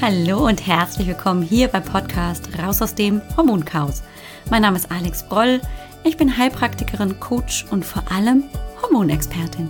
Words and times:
Hallo 0.00 0.46
und 0.46 0.64
herzlich 0.64 1.08
willkommen 1.08 1.42
hier 1.42 1.66
beim 1.66 1.82
Podcast 1.82 2.48
Raus 2.56 2.80
aus 2.80 2.94
dem 2.94 3.20
Hormonchaos. 3.36 4.04
Mein 4.48 4.62
Name 4.62 4.76
ist 4.76 4.92
Alex 4.92 5.24
Broll. 5.24 5.60
Ich 6.04 6.16
bin 6.16 6.38
Heilpraktikerin, 6.38 7.18
Coach 7.18 7.66
und 7.72 7.84
vor 7.84 8.04
allem 8.08 8.44
Hormonexpertin. 8.80 9.68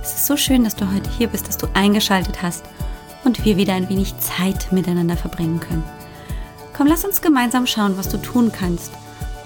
Es 0.00 0.14
ist 0.14 0.26
so 0.26 0.36
schön, 0.36 0.62
dass 0.62 0.76
du 0.76 0.86
heute 0.86 1.10
hier 1.10 1.26
bist, 1.26 1.48
dass 1.48 1.58
du 1.58 1.66
eingeschaltet 1.74 2.40
hast 2.40 2.66
und 3.24 3.44
wir 3.44 3.56
wieder 3.56 3.74
ein 3.74 3.88
wenig 3.88 4.16
Zeit 4.18 4.70
miteinander 4.70 5.16
verbringen 5.16 5.58
können. 5.58 5.82
Komm, 6.72 6.86
lass 6.86 7.04
uns 7.04 7.20
gemeinsam 7.20 7.66
schauen, 7.66 7.98
was 7.98 8.08
du 8.08 8.18
tun 8.18 8.52
kannst, 8.52 8.92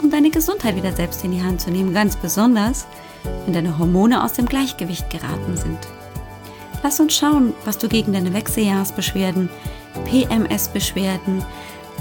um 0.02 0.10
deine 0.10 0.28
Gesundheit 0.28 0.76
wieder 0.76 0.92
selbst 0.92 1.24
in 1.24 1.30
die 1.30 1.42
Hand 1.42 1.62
zu 1.62 1.70
nehmen, 1.70 1.94
ganz 1.94 2.16
besonders, 2.16 2.86
wenn 3.46 3.54
deine 3.54 3.78
Hormone 3.78 4.22
aus 4.22 4.34
dem 4.34 4.44
Gleichgewicht 4.44 5.08
geraten 5.08 5.56
sind. 5.56 5.78
Lass 6.82 7.00
uns 7.00 7.16
schauen, 7.16 7.54
was 7.64 7.78
du 7.78 7.88
gegen 7.88 8.12
deine 8.12 8.34
Wechseljahrsbeschwerden, 8.34 9.48
PMS-Beschwerden, 10.04 11.44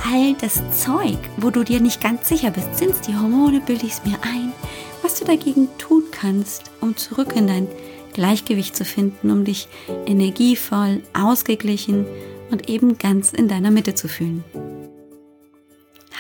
all 0.04 0.34
das 0.40 0.62
Zeug, 0.84 1.18
wo 1.38 1.50
du 1.50 1.64
dir 1.64 1.80
nicht 1.80 2.02
ganz 2.02 2.28
sicher 2.28 2.52
bist, 2.52 2.78
sind 2.78 2.92
es 2.92 3.02
die 3.02 3.16
Hormone, 3.16 3.62
bilde 3.62 3.86
ich 3.86 3.94
es 3.94 4.06
mir 4.06 4.18
ein, 4.24 4.54
was 5.02 5.20
du 5.20 5.26
dagegen 5.26 5.70
tun 5.78 6.04
kannst, 6.12 6.72
um 6.82 6.98
zurück 6.98 7.36
in 7.36 7.48
dein 7.48 7.68
Gleichgewicht 8.14 8.76
zu 8.76 8.86
finden, 8.86 9.32
um 9.32 9.46
dich 9.46 9.68
energievoll, 10.06 11.02
ausgeglichen 11.14 12.06
und 12.50 12.70
eben 12.70 12.98
ganz 12.98 13.32
in 13.34 13.48
deiner 13.48 13.72
Mitte 13.72 13.96
zu 13.96 14.08
fühlen. 14.08 14.44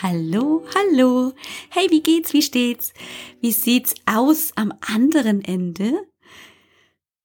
Hallo, 0.01 0.65
hallo. 0.73 1.33
Hey, 1.69 1.87
wie 1.91 2.01
geht's? 2.01 2.33
Wie 2.33 2.41
steht's? 2.41 2.93
Wie 3.39 3.51
sieht's 3.51 3.93
aus 4.07 4.51
am 4.55 4.73
anderen 4.81 5.43
Ende? 5.43 6.07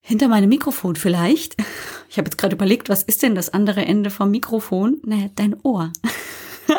Hinter 0.02 0.28
meinem 0.28 0.50
Mikrofon 0.50 0.94
vielleicht. 0.94 1.56
Ich 2.08 2.18
habe 2.18 2.26
jetzt 2.26 2.38
gerade 2.38 2.54
überlegt, 2.54 2.88
was 2.88 3.02
ist 3.02 3.22
denn 3.22 3.34
das 3.34 3.50
andere 3.50 3.84
Ende 3.84 4.10
vom 4.10 4.30
Mikrofon? 4.30 5.00
Naja, 5.04 5.28
dein 5.34 5.56
Ohr. 5.62 5.92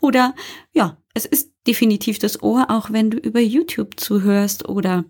oder 0.00 0.34
ja, 0.72 0.96
es 1.14 1.24
ist 1.24 1.52
definitiv 1.66 2.18
das 2.18 2.42
Ohr, 2.42 2.66
auch 2.68 2.90
wenn 2.90 3.10
du 3.10 3.18
über 3.18 3.40
YouTube 3.40 3.98
zuhörst 3.98 4.68
oder 4.68 5.04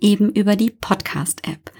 eben 0.00 0.30
über 0.30 0.56
die 0.56 0.70
Podcast-App. 0.70 1.72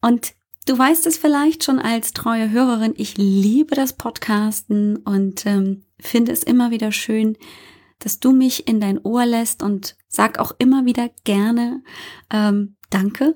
Und 0.00 0.34
du 0.66 0.78
weißt 0.78 1.06
es 1.06 1.18
vielleicht 1.18 1.64
schon 1.64 1.78
als 1.78 2.12
treue 2.12 2.50
Hörerin, 2.50 2.94
ich 2.96 3.16
liebe 3.16 3.74
das 3.74 3.94
Podcasten 3.94 4.96
und 4.96 5.46
ähm, 5.46 5.84
finde 6.00 6.32
es 6.32 6.42
immer 6.42 6.70
wieder 6.70 6.92
schön, 6.92 7.36
dass 7.98 8.20
du 8.20 8.32
mich 8.32 8.68
in 8.68 8.80
dein 8.80 8.98
Ohr 9.02 9.24
lässt 9.24 9.62
und 9.62 9.96
sag 10.08 10.38
auch 10.38 10.52
immer 10.58 10.84
wieder 10.84 11.10
gerne 11.24 11.82
ähm, 12.30 12.76
Danke 12.90 13.34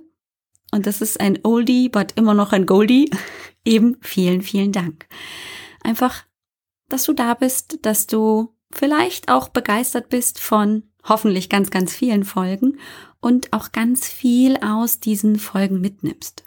und 0.73 0.87
das 0.87 1.01
ist 1.01 1.21
ein 1.21 1.39
Oldie, 1.45 1.89
but 1.89 2.13
immer 2.17 2.35
noch 2.35 2.53
ein 2.53 2.67
Goldie. 2.67 3.11
Eben 3.65 3.97
vielen, 4.01 4.43
vielen 4.43 4.73
Dank. 4.73 5.07
Einfach, 5.83 6.25
dass 6.89 7.05
du 7.05 7.13
da 7.13 7.35
bist, 7.35 7.79
dass 7.83 8.07
du 8.07 8.55
vielleicht 8.71 9.31
auch 9.31 9.49
begeistert 9.49 10.09
bist 10.09 10.41
von 10.41 10.85
hoffentlich 11.05 11.49
ganz, 11.49 11.71
ganz 11.71 11.95
vielen 11.95 12.25
Folgen 12.25 12.79
und 13.21 13.53
auch 13.53 13.73
ganz 13.73 14.09
viel 14.09 14.59
aus 14.59 15.01
diesen 15.01 15.39
Folgen 15.39 15.81
mitnimmst. 15.81 16.45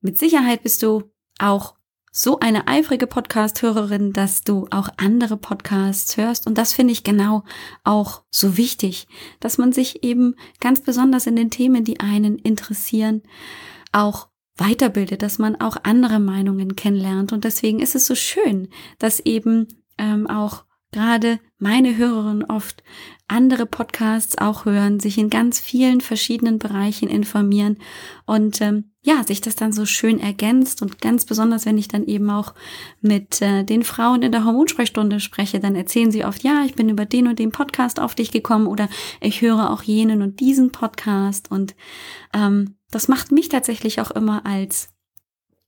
Mit 0.00 0.18
Sicherheit 0.18 0.62
bist 0.62 0.82
du 0.82 1.10
auch 1.38 1.77
so 2.18 2.40
eine 2.40 2.66
eifrige 2.66 3.06
Podcast-Hörerin, 3.06 4.12
dass 4.12 4.42
du 4.42 4.66
auch 4.72 4.88
andere 4.96 5.36
Podcasts 5.36 6.16
hörst. 6.16 6.48
Und 6.48 6.58
das 6.58 6.72
finde 6.72 6.92
ich 6.92 7.04
genau 7.04 7.44
auch 7.84 8.24
so 8.28 8.56
wichtig, 8.56 9.06
dass 9.38 9.56
man 9.56 9.72
sich 9.72 10.02
eben 10.02 10.34
ganz 10.58 10.80
besonders 10.80 11.28
in 11.28 11.36
den 11.36 11.50
Themen, 11.50 11.84
die 11.84 12.00
einen 12.00 12.36
interessieren, 12.36 13.22
auch 13.92 14.30
weiterbildet, 14.56 15.22
dass 15.22 15.38
man 15.38 15.60
auch 15.60 15.76
andere 15.84 16.18
Meinungen 16.18 16.74
kennenlernt. 16.74 17.32
Und 17.32 17.44
deswegen 17.44 17.78
ist 17.78 17.94
es 17.94 18.08
so 18.08 18.16
schön, 18.16 18.66
dass 18.98 19.20
eben 19.20 19.68
ähm, 19.96 20.26
auch 20.26 20.64
gerade 20.92 21.38
meine 21.58 21.96
Hörerinnen 21.96 22.44
oft 22.44 22.82
andere 23.26 23.66
Podcasts 23.66 24.38
auch 24.38 24.64
hören, 24.64 25.00
sich 25.00 25.18
in 25.18 25.28
ganz 25.28 25.60
vielen 25.60 26.00
verschiedenen 26.00 26.58
Bereichen 26.58 27.08
informieren 27.08 27.76
und 28.24 28.60
ähm, 28.62 28.92
ja, 29.02 29.22
sich 29.22 29.40
das 29.40 29.54
dann 29.54 29.72
so 29.72 29.84
schön 29.84 30.18
ergänzt 30.18 30.80
und 30.80 31.00
ganz 31.00 31.26
besonders, 31.26 31.66
wenn 31.66 31.78
ich 31.78 31.88
dann 31.88 32.04
eben 32.04 32.30
auch 32.30 32.54
mit 33.00 33.42
äh, 33.42 33.64
den 33.64 33.82
Frauen 33.82 34.22
in 34.22 34.32
der 34.32 34.44
Hormonsprechstunde 34.44 35.20
spreche, 35.20 35.60
dann 35.60 35.76
erzählen 35.76 36.10
sie 36.10 36.24
oft, 36.24 36.42
ja, 36.42 36.64
ich 36.64 36.74
bin 36.74 36.88
über 36.88 37.04
den 37.04 37.28
und 37.28 37.38
den 37.38 37.52
Podcast 37.52 38.00
auf 38.00 38.14
dich 38.14 38.30
gekommen 38.30 38.66
oder 38.66 38.88
ich 39.20 39.42
höre 39.42 39.70
auch 39.70 39.82
jenen 39.82 40.22
und 40.22 40.40
diesen 40.40 40.72
Podcast 40.72 41.50
und 41.50 41.74
ähm, 42.32 42.76
das 42.90 43.08
macht 43.08 43.30
mich 43.30 43.50
tatsächlich 43.50 44.00
auch 44.00 44.10
immer 44.10 44.46
als 44.46 44.88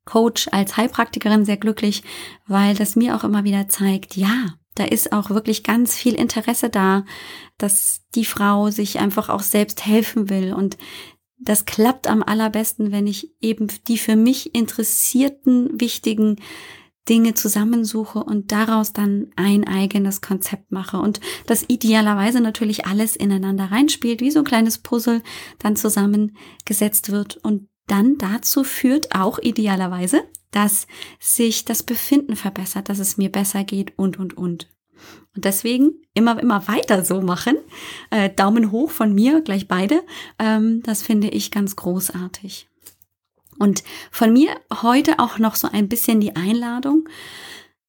Coach, 0.07 0.49
als 0.51 0.77
Heilpraktikerin 0.79 1.45
sehr 1.45 1.59
glücklich, 1.59 2.03
weil 2.47 2.75
das 2.75 2.97
mir 2.97 3.15
auch 3.15 3.23
immer 3.23 3.45
wieder 3.45 3.69
zeigt, 3.69 4.17
ja, 4.17 4.55
da 4.75 4.85
ist 4.85 5.13
auch 5.13 5.31
wirklich 5.31 5.65
ganz 5.65 5.97
viel 5.97 6.15
Interesse 6.15 6.71
da, 6.71 7.05
dass 7.59 8.03
die 8.15 8.25
Frau 8.25 8.71
sich 8.71 8.99
einfach 8.99 9.29
auch 9.29 9.43
selbst 9.43 9.85
helfen 9.85 10.31
will. 10.31 10.53
Und 10.53 10.79
das 11.39 11.65
klappt 11.65 12.07
am 12.07 12.23
allerbesten, 12.23 12.93
wenn 12.93 13.07
ich 13.07 13.33
eben 13.41 13.69
die 13.89 13.99
für 13.99 14.17
mich 14.17 14.55
interessierten, 14.55 15.81
wichtigen 15.81 16.37
Dinge 17.09 17.35
zusammensuche 17.35 18.23
und 18.23 18.53
daraus 18.53 18.93
dann 18.93 19.33
ein 19.35 19.67
eigenes 19.67 20.21
Konzept 20.21 20.71
mache 20.71 20.99
und 20.99 21.21
das 21.47 21.65
idealerweise 21.67 22.41
natürlich 22.41 22.87
alles 22.87 23.17
ineinander 23.17 23.71
reinspielt, 23.71 24.21
wie 24.21 24.31
so 24.31 24.41
ein 24.41 24.45
kleines 24.45 24.79
Puzzle 24.79 25.23
dann 25.59 25.77
zusammengesetzt 25.77 27.11
wird 27.11 27.39
und 27.39 27.69
dann 27.87 28.19
dazu 28.19 28.65
führt 28.65 29.15
auch 29.15 29.39
idealerweise, 29.39 30.23
dass 30.51 30.87
sich 31.19 31.65
das 31.65 31.83
Befinden 31.83 32.37
verbessert, 32.37 32.89
dass 32.89 32.99
es 32.99 33.17
mir 33.17 33.31
besser 33.31 33.65
geht 33.65 33.99
und, 33.99 34.19
und, 34.19 34.37
und. 34.37 34.69
Und 35.35 35.45
deswegen 35.45 35.93
immer, 36.15 36.39
immer 36.41 36.67
weiter 36.69 37.05
so 37.05 37.21
machen. 37.21 37.57
Äh, 38.11 38.31
Daumen 38.31 38.71
hoch 38.71 38.91
von 38.91 39.15
mir, 39.15 39.41
gleich 39.43 39.69
beide. 39.69 40.03
Ähm, 40.39 40.83
das 40.83 41.03
finde 41.03 41.29
ich 41.29 41.51
ganz 41.51 41.77
großartig. 41.77 42.69
Und 43.59 43.85
von 44.11 44.33
mir 44.33 44.57
heute 44.83 45.19
auch 45.19 45.39
noch 45.39 45.55
so 45.55 45.69
ein 45.71 45.89
bisschen 45.89 46.21
die 46.21 46.35
Einladung, 46.35 47.09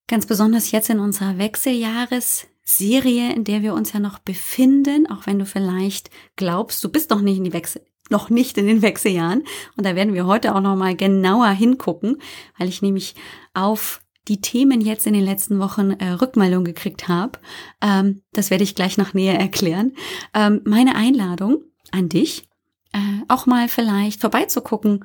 ganz 0.07 0.25
besonders 0.25 0.71
jetzt 0.71 0.89
in 0.89 0.99
unserer 0.99 1.37
Wechseljahresserie, 1.37 3.33
in 3.33 3.45
der 3.45 3.61
wir 3.61 3.73
uns 3.73 3.93
ja 3.93 4.01
noch 4.01 4.19
befinden, 4.19 5.09
auch 5.09 5.25
wenn 5.25 5.39
du 5.39 5.45
vielleicht 5.45 6.09
glaubst, 6.35 6.83
du 6.83 6.89
bist 6.89 7.09
noch 7.09 7.21
nicht 7.21 7.37
in 7.37 7.45
die 7.45 7.53
Wechsel, 7.53 7.81
noch 8.11 8.29
nicht 8.29 8.57
in 8.57 8.67
den 8.67 8.81
Wechseljahren. 8.81 9.43
Und 9.77 9.85
da 9.85 9.95
werden 9.95 10.13
wir 10.13 10.25
heute 10.25 10.53
auch 10.53 10.61
noch 10.61 10.75
mal 10.75 10.95
genauer 10.95 11.49
hingucken, 11.49 12.17
weil 12.57 12.69
ich 12.69 12.81
nämlich 12.81 13.15
auf 13.53 14.01
die 14.27 14.41
Themen 14.41 14.81
jetzt 14.81 15.07
in 15.07 15.13
den 15.13 15.25
letzten 15.25 15.59
Wochen 15.59 15.91
äh, 15.91 16.11
Rückmeldung 16.11 16.63
gekriegt 16.63 17.07
habe. 17.07 17.39
Ähm, 17.81 18.21
das 18.33 18.49
werde 18.51 18.63
ich 18.63 18.75
gleich 18.75 18.97
noch 18.97 19.13
näher 19.13 19.39
erklären. 19.39 19.93
Ähm, 20.33 20.61
meine 20.65 20.95
Einladung 20.95 21.63
an 21.91 22.07
dich, 22.07 22.47
äh, 22.93 22.99
auch 23.27 23.45
mal 23.45 23.67
vielleicht 23.67 24.21
vorbeizugucken 24.21 25.03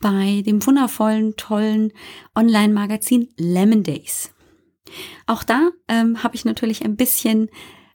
bei 0.00 0.42
dem 0.44 0.64
wundervollen, 0.64 1.34
tollen 1.36 1.92
Online-Magazin 2.36 3.30
Lemon 3.36 3.82
Days. 3.82 4.32
Auch 5.26 5.42
da 5.42 5.70
ähm, 5.88 6.22
habe 6.22 6.36
ich 6.36 6.44
natürlich 6.44 6.84
ein 6.84 6.96
bisschen 6.96 7.50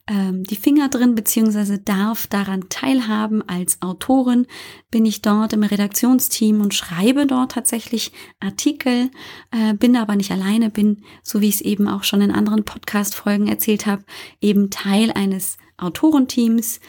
ähm, 0.06 0.44
die 0.44 0.56
Finger 0.56 0.88
drin, 0.88 1.14
beziehungsweise 1.14 1.78
darf 1.78 2.26
daran 2.26 2.68
teilhaben. 2.68 3.46
Als 3.48 3.80
Autorin 3.80 4.46
bin 4.90 5.06
ich 5.06 5.22
dort 5.22 5.52
im 5.54 5.62
Redaktionsteam 5.62 6.60
und 6.60 6.74
schreibe 6.74 7.26
dort 7.26 7.52
tatsächlich 7.52 8.12
Artikel, 8.38 9.10
äh, 9.50 9.74
bin 9.74 9.96
aber 9.96 10.16
nicht 10.16 10.30
alleine, 10.30 10.68
bin, 10.68 11.02
so 11.22 11.40
wie 11.40 11.48
ich 11.48 11.56
es 11.56 11.60
eben 11.62 11.88
auch 11.88 12.04
schon 12.04 12.20
in 12.20 12.30
anderen 12.30 12.64
Podcast-Folgen 12.64 13.48
erzählt 13.48 13.86
habe, 13.86 14.04
eben 14.40 14.70
Teil 14.70 15.10
eines 15.10 15.56
Autorenteams. 15.78 16.80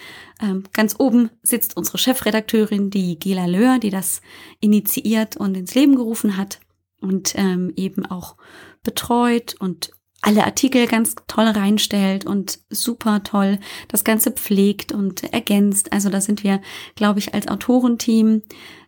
Ähm, 0.41 0.63
ganz 0.73 0.95
oben 0.99 1.29
sitzt 1.41 1.77
unsere 1.77 1.97
Chefredakteurin, 1.97 2.89
die 2.89 3.17
Gela 3.17 3.45
Löhr, 3.45 3.79
die 3.79 3.91
das 3.91 4.21
initiiert 4.59 5.37
und 5.37 5.55
ins 5.55 5.73
Leben 5.73 5.95
gerufen 5.95 6.35
hat 6.35 6.59
und 6.99 7.33
ähm, 7.37 7.71
eben 7.77 8.05
auch 8.05 8.35
betreut 8.83 9.55
und 9.59 9.91
alle 10.25 10.43
Artikel 10.43 10.87
ganz 10.87 11.15
toll 11.27 11.45
reinstellt 11.45 12.25
und 12.25 12.59
super 12.69 13.23
toll 13.23 13.59
das 13.89 14.03
Ganze 14.03 14.31
pflegt 14.31 14.91
und 14.91 15.23
ergänzt. 15.31 15.93
Also 15.93 16.09
da 16.09 16.19
sind 16.19 16.43
wir, 16.43 16.61
glaube 16.95 17.19
ich, 17.19 17.35
als 17.35 17.47
Autorenteam 17.47 18.41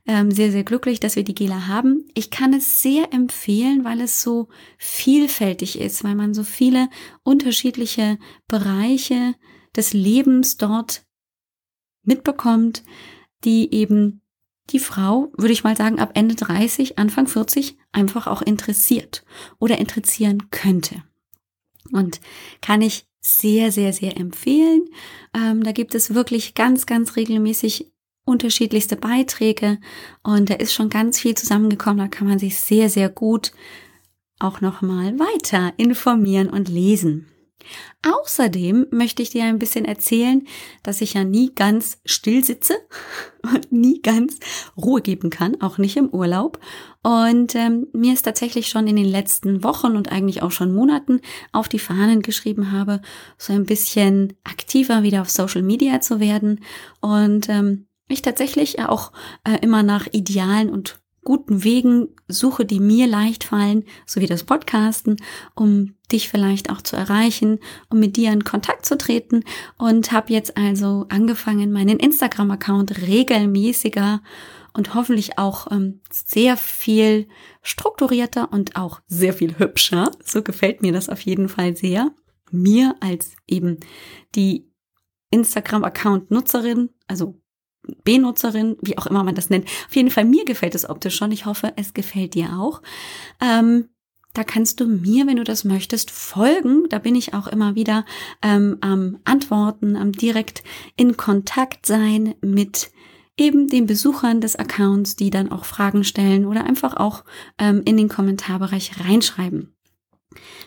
ähm, 0.07 0.31
sehr, 0.31 0.51
sehr 0.51 0.63
glücklich, 0.63 0.99
dass 0.99 1.15
wir 1.15 1.23
die 1.23 1.35
Gela 1.35 1.67
haben. 1.67 2.07
Ich 2.15 2.31
kann 2.31 2.53
es 2.53 2.81
sehr 2.81 3.13
empfehlen, 3.13 3.85
weil 3.85 4.01
es 4.01 4.23
so 4.23 4.47
vielfältig 4.79 5.79
ist, 5.79 6.03
weil 6.03 6.15
man 6.15 6.33
so 6.33 6.43
viele 6.43 6.89
unterschiedliche 7.23 8.17
Bereiche 8.47 9.35
des 9.75 9.93
Lebens 9.93 10.57
dort 10.57 11.05
mitbekommt, 12.03 12.83
die 13.43 13.71
eben 13.75 14.21
die 14.71 14.79
Frau, 14.79 15.31
würde 15.37 15.53
ich 15.53 15.63
mal 15.63 15.77
sagen, 15.77 15.99
ab 15.99 16.11
Ende 16.15 16.33
30, 16.33 16.97
Anfang 16.97 17.27
40 17.27 17.77
einfach 17.91 18.25
auch 18.25 18.41
interessiert 18.41 19.23
oder 19.59 19.77
interessieren 19.77 20.49
könnte. 20.49 21.03
Und 21.91 22.19
kann 22.61 22.81
ich 22.81 23.05
sehr, 23.21 23.71
sehr, 23.71 23.93
sehr 23.93 24.17
empfehlen. 24.17 24.85
Ähm, 25.33 25.63
da 25.63 25.71
gibt 25.71 25.95
es 25.95 26.13
wirklich 26.13 26.53
ganz, 26.53 26.85
ganz 26.85 27.15
regelmäßig 27.15 27.91
unterschiedlichste 28.25 28.97
Beiträge 28.97 29.79
und 30.21 30.49
da 30.49 30.55
ist 30.55 30.73
schon 30.73 30.89
ganz 30.89 31.19
viel 31.19 31.35
zusammengekommen. 31.35 31.99
Da 31.99 32.07
kann 32.07 32.27
man 32.27 32.39
sich 32.39 32.59
sehr, 32.59 32.89
sehr 32.89 33.09
gut 33.09 33.53
auch 34.39 34.61
nochmal 34.61 35.17
weiter 35.17 35.73
informieren 35.77 36.49
und 36.49 36.69
lesen. 36.69 37.27
Außerdem 38.05 38.87
möchte 38.91 39.21
ich 39.21 39.31
dir 39.31 39.43
ein 39.45 39.59
bisschen 39.59 39.85
erzählen, 39.85 40.47
dass 40.83 41.01
ich 41.01 41.15
ja 41.15 41.23
nie 41.23 41.53
ganz 41.53 41.99
still 42.05 42.43
sitze 42.43 42.75
und 43.53 43.71
nie 43.71 44.01
ganz 44.01 44.37
Ruhe 44.77 45.01
geben 45.01 45.29
kann, 45.29 45.61
auch 45.61 45.77
nicht 45.77 45.97
im 45.97 46.09
Urlaub. 46.09 46.59
Und 47.03 47.55
ähm, 47.55 47.87
mir 47.93 48.13
ist 48.13 48.23
tatsächlich 48.23 48.67
schon 48.67 48.87
in 48.87 48.95
den 48.95 49.05
letzten 49.05 49.63
Wochen 49.63 49.95
und 49.95 50.11
eigentlich 50.11 50.41
auch 50.41 50.51
schon 50.51 50.73
Monaten 50.73 51.21
auf 51.51 51.69
die 51.69 51.79
Fahnen 51.79 52.21
geschrieben 52.21 52.71
habe, 52.71 53.01
so 53.37 53.53
ein 53.53 53.65
bisschen 53.65 54.33
aktiver 54.43 55.03
wieder 55.03 55.21
auf 55.21 55.29
Social 55.29 55.61
Media 55.61 56.01
zu 56.01 56.19
werden. 56.19 56.63
Und 57.01 57.49
ähm, 57.49 57.87
ich 58.07 58.21
tatsächlich 58.21 58.79
auch 58.79 59.11
äh, 59.43 59.57
immer 59.61 59.83
nach 59.83 60.07
Idealen 60.11 60.69
und 60.69 61.01
guten 61.27 61.65
Wegen 61.65 62.07
suche, 62.29 62.63
die 62.63 62.79
mir 62.79 63.05
leicht 63.05 63.43
fallen, 63.43 63.83
so 64.05 64.21
wie 64.21 64.27
das 64.27 64.45
Podcasten, 64.45 65.17
um 65.55 65.95
dich 66.09 66.29
vielleicht 66.29 66.69
auch 66.69 66.81
zu 66.81 66.95
erreichen, 66.95 67.59
um 67.89 67.99
mit 67.99 68.15
dir 68.15 68.31
in 68.31 68.45
Kontakt 68.45 68.85
zu 68.85 68.97
treten 68.97 69.43
und 69.77 70.13
habe 70.13 70.31
jetzt 70.31 70.55
also 70.55 71.05
angefangen, 71.09 71.73
meinen 71.73 71.99
Instagram-Account 71.99 73.01
regelmäßiger 73.01 74.21
und 74.71 74.93
hoffentlich 74.95 75.37
auch 75.37 75.69
ähm, 75.69 75.99
sehr 76.09 76.55
viel 76.55 77.27
strukturierter 77.61 78.53
und 78.53 78.77
auch 78.77 79.01
sehr 79.07 79.33
viel 79.33 79.59
hübscher. 79.59 80.11
So 80.23 80.41
gefällt 80.41 80.81
mir 80.81 80.93
das 80.93 81.09
auf 81.09 81.19
jeden 81.19 81.49
Fall 81.49 81.75
sehr. 81.75 82.09
Mir 82.51 82.95
als 83.01 83.35
eben 83.47 83.81
die 84.33 84.71
Instagram-Account-Nutzerin, 85.31 86.91
also 87.05 87.41
Benutzerin, 88.03 88.77
wie 88.81 88.97
auch 88.97 89.07
immer 89.07 89.23
man 89.23 89.35
das 89.35 89.49
nennt. 89.49 89.65
Auf 89.87 89.95
jeden 89.95 90.11
Fall, 90.11 90.25
mir 90.25 90.45
gefällt 90.45 90.75
es 90.75 90.89
optisch 90.89 91.15
schon. 91.15 91.31
Ich 91.31 91.45
hoffe, 91.45 91.73
es 91.75 91.93
gefällt 91.93 92.33
dir 92.33 92.57
auch. 92.59 92.81
Ähm, 93.41 93.89
da 94.33 94.43
kannst 94.43 94.79
du 94.79 94.85
mir, 94.85 95.25
wenn 95.25 95.37
du 95.37 95.43
das 95.43 95.63
möchtest, 95.63 96.11
folgen. 96.11 96.87
Da 96.89 96.99
bin 96.99 97.15
ich 97.15 97.33
auch 97.33 97.47
immer 97.47 97.75
wieder 97.75 98.05
ähm, 98.43 98.77
am 98.81 99.17
Antworten, 99.23 99.95
am 99.95 100.11
direkt 100.11 100.63
in 100.95 101.17
Kontakt 101.17 101.85
sein 101.85 102.35
mit 102.41 102.91
eben 103.37 103.67
den 103.67 103.85
Besuchern 103.85 104.41
des 104.41 104.55
Accounts, 104.55 105.15
die 105.15 105.29
dann 105.29 105.51
auch 105.51 105.65
Fragen 105.65 106.03
stellen 106.03 106.45
oder 106.45 106.65
einfach 106.65 106.97
auch 106.97 107.23
ähm, 107.57 107.81
in 107.85 107.97
den 107.97 108.09
Kommentarbereich 108.09 108.99
reinschreiben. 109.03 109.75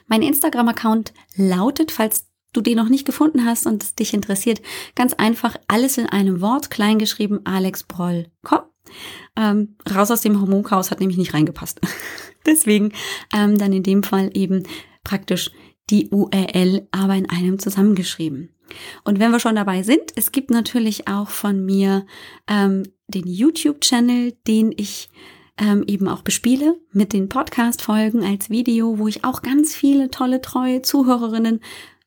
Mein 0.06 0.22
Instagram-Account 0.22 1.12
lautet, 1.36 1.92
falls 1.92 2.29
du 2.52 2.60
den 2.60 2.76
noch 2.76 2.88
nicht 2.88 3.06
gefunden 3.06 3.44
hast 3.44 3.66
und 3.66 3.82
es 3.82 3.94
dich 3.94 4.14
interessiert, 4.14 4.60
ganz 4.94 5.12
einfach 5.14 5.56
alles 5.68 5.98
in 5.98 6.06
einem 6.06 6.40
Wort 6.40 6.70
kleingeschrieben 6.70 7.44
Alex 7.44 7.84
Broll. 7.84 8.26
Komm, 8.42 8.60
ähm, 9.36 9.76
raus 9.92 10.10
aus 10.10 10.20
dem 10.22 10.40
Hormonchaos 10.40 10.90
hat 10.90 11.00
nämlich 11.00 11.18
nicht 11.18 11.34
reingepasst. 11.34 11.80
Deswegen 12.46 12.92
ähm, 13.34 13.58
dann 13.58 13.72
in 13.72 13.82
dem 13.82 14.02
Fall 14.02 14.30
eben 14.34 14.64
praktisch 15.04 15.50
die 15.90 16.08
URL, 16.10 16.86
aber 16.90 17.14
in 17.14 17.28
einem 17.28 17.58
zusammengeschrieben. 17.58 18.50
Und 19.04 19.18
wenn 19.18 19.32
wir 19.32 19.40
schon 19.40 19.56
dabei 19.56 19.82
sind, 19.82 20.12
es 20.14 20.30
gibt 20.30 20.50
natürlich 20.50 21.08
auch 21.08 21.28
von 21.28 21.64
mir 21.64 22.06
ähm, 22.48 22.84
den 23.08 23.26
YouTube-Channel, 23.26 24.32
den 24.46 24.72
ich 24.76 25.10
ähm, 25.58 25.84
eben 25.86 26.08
auch 26.08 26.22
bespiele 26.22 26.78
mit 26.92 27.12
den 27.12 27.28
Podcast-Folgen 27.28 28.24
als 28.24 28.48
Video, 28.48 28.98
wo 28.98 29.08
ich 29.08 29.24
auch 29.24 29.42
ganz 29.42 29.74
viele 29.74 30.10
tolle, 30.10 30.40
treue 30.40 30.82
Zuhörerinnen 30.82 31.60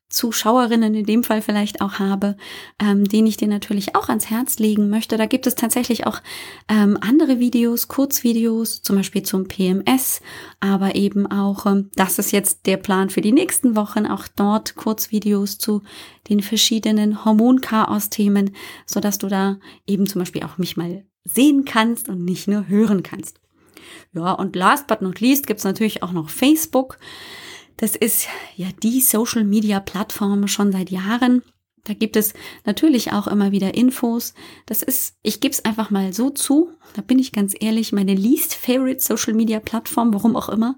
Zuschauerinnen 0.08 0.94
in 0.94 1.06
dem 1.06 1.24
Fall 1.24 1.42
vielleicht 1.42 1.80
auch 1.80 1.94
habe, 1.98 2.36
ähm, 2.80 3.04
den 3.04 3.26
ich 3.26 3.36
dir 3.36 3.48
natürlich 3.48 3.96
auch 3.96 4.08
ans 4.08 4.30
Herz 4.30 4.58
legen 4.58 4.88
möchte. 4.88 5.16
Da 5.16 5.26
gibt 5.26 5.46
es 5.46 5.54
tatsächlich 5.54 6.06
auch 6.06 6.20
ähm, 6.68 6.98
andere 7.00 7.40
Videos, 7.40 7.88
Kurzvideos, 7.88 8.82
zum 8.82 8.96
Beispiel 8.96 9.22
zum 9.22 9.48
PMS, 9.48 10.20
aber 10.60 10.94
eben 10.94 11.26
auch, 11.26 11.66
ähm, 11.66 11.90
das 11.96 12.18
ist 12.18 12.32
jetzt 12.32 12.66
der 12.66 12.76
Plan 12.76 13.10
für 13.10 13.22
die 13.22 13.32
nächsten 13.32 13.76
Wochen, 13.76 14.06
auch 14.06 14.28
dort 14.28 14.76
Kurzvideos 14.76 15.58
zu 15.58 15.82
den 16.28 16.40
verschiedenen 16.40 17.24
Hormonchaos-Themen, 17.24 18.54
so 18.86 19.00
dass 19.00 19.18
du 19.18 19.28
da 19.28 19.58
eben 19.86 20.06
zum 20.06 20.20
Beispiel 20.20 20.44
auch 20.44 20.58
mich 20.58 20.76
mal 20.76 21.04
sehen 21.24 21.64
kannst 21.64 22.08
und 22.08 22.24
nicht 22.24 22.48
nur 22.48 22.68
hören 22.68 23.02
kannst. 23.02 23.40
Ja, 24.12 24.32
und 24.32 24.54
last 24.54 24.86
but 24.86 25.02
not 25.02 25.20
least 25.20 25.46
gibt's 25.46 25.64
natürlich 25.64 26.02
auch 26.02 26.12
noch 26.12 26.30
Facebook. 26.30 26.98
Das 27.76 27.96
ist 27.96 28.28
ja 28.56 28.68
die 28.82 29.00
Social 29.00 29.44
Media 29.44 29.80
Plattform 29.80 30.48
schon 30.48 30.72
seit 30.72 30.90
Jahren. 30.90 31.42
Da 31.84 31.92
gibt 31.92 32.16
es 32.16 32.32
natürlich 32.64 33.12
auch 33.12 33.26
immer 33.26 33.52
wieder 33.52 33.74
Infos. 33.74 34.34
Das 34.66 34.82
ist, 34.82 35.16
ich 35.22 35.40
gebe 35.40 35.52
es 35.52 35.64
einfach 35.64 35.90
mal 35.90 36.14
so 36.14 36.30
zu, 36.30 36.70
da 36.94 37.02
bin 37.02 37.18
ich 37.18 37.32
ganz 37.32 37.54
ehrlich, 37.58 37.92
meine 37.92 38.14
least 38.14 38.54
favorite 38.54 39.00
Social 39.00 39.34
Media 39.34 39.60
Plattform, 39.60 40.14
warum 40.14 40.34
auch 40.34 40.48
immer. 40.48 40.76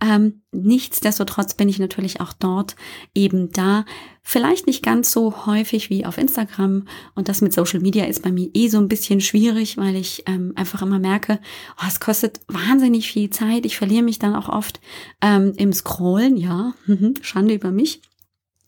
Ähm, 0.00 0.42
nichtsdestotrotz 0.52 1.54
bin 1.54 1.68
ich 1.68 1.78
natürlich 1.78 2.20
auch 2.20 2.32
dort 2.32 2.76
eben 3.14 3.50
da. 3.52 3.84
Vielleicht 4.22 4.66
nicht 4.66 4.82
ganz 4.82 5.12
so 5.12 5.46
häufig 5.46 5.90
wie 5.90 6.06
auf 6.06 6.18
Instagram. 6.18 6.86
Und 7.14 7.28
das 7.28 7.42
mit 7.42 7.52
Social 7.52 7.80
Media 7.80 8.04
ist 8.04 8.22
bei 8.22 8.32
mir 8.32 8.48
eh 8.54 8.68
so 8.68 8.78
ein 8.78 8.88
bisschen 8.88 9.20
schwierig, 9.20 9.76
weil 9.76 9.94
ich 9.94 10.24
ähm, 10.26 10.52
einfach 10.56 10.82
immer 10.82 10.98
merke, 10.98 11.38
oh, 11.80 11.86
es 11.86 12.00
kostet 12.00 12.40
wahnsinnig 12.48 13.10
viel 13.10 13.30
Zeit. 13.30 13.66
Ich 13.66 13.76
verliere 13.76 14.02
mich 14.02 14.18
dann 14.18 14.34
auch 14.34 14.48
oft 14.48 14.80
ähm, 15.20 15.52
im 15.56 15.72
Scrollen, 15.72 16.36
ja, 16.36 16.74
Schande 17.20 17.54
über 17.54 17.72
mich. 17.72 18.00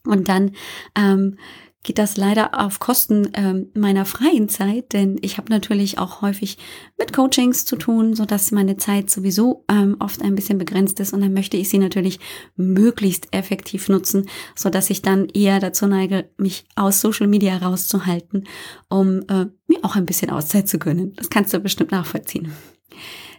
Und 0.04 0.28
dann 0.28 0.52
ähm, 0.94 1.38
geht 1.84 1.98
das 1.98 2.16
leider 2.16 2.60
auf 2.60 2.80
Kosten 2.80 3.30
ähm, 3.34 3.70
meiner 3.74 4.04
freien 4.04 4.48
Zeit, 4.48 4.92
denn 4.92 5.16
ich 5.22 5.38
habe 5.38 5.50
natürlich 5.50 5.98
auch 5.98 6.22
häufig 6.22 6.58
mit 6.98 7.12
Coachings 7.12 7.64
zu 7.64 7.76
tun, 7.76 8.14
so 8.14 8.24
dass 8.24 8.50
meine 8.50 8.76
Zeit 8.76 9.10
sowieso 9.10 9.64
ähm, 9.70 9.96
oft 10.00 10.20
ein 10.22 10.34
bisschen 10.34 10.58
begrenzt 10.58 10.98
ist 11.00 11.12
und 11.12 11.20
dann 11.20 11.32
möchte 11.32 11.56
ich 11.56 11.68
sie 11.68 11.78
natürlich 11.78 12.18
möglichst 12.56 13.28
effektiv 13.32 13.88
nutzen, 13.88 14.28
so 14.56 14.70
dass 14.70 14.90
ich 14.90 15.02
dann 15.02 15.28
eher 15.28 15.60
dazu 15.60 15.86
neige, 15.86 16.28
mich 16.36 16.64
aus 16.74 17.00
Social 17.00 17.28
Media 17.28 17.56
rauszuhalten, 17.56 18.48
um 18.88 19.20
äh, 19.28 19.46
mir 19.66 19.78
auch 19.82 19.94
ein 19.94 20.06
bisschen 20.06 20.30
Auszeit 20.30 20.68
zu 20.68 20.78
gönnen. 20.78 21.14
Das 21.14 21.30
kannst 21.30 21.54
du 21.54 21.60
bestimmt 21.60 21.92
nachvollziehen. 21.92 22.52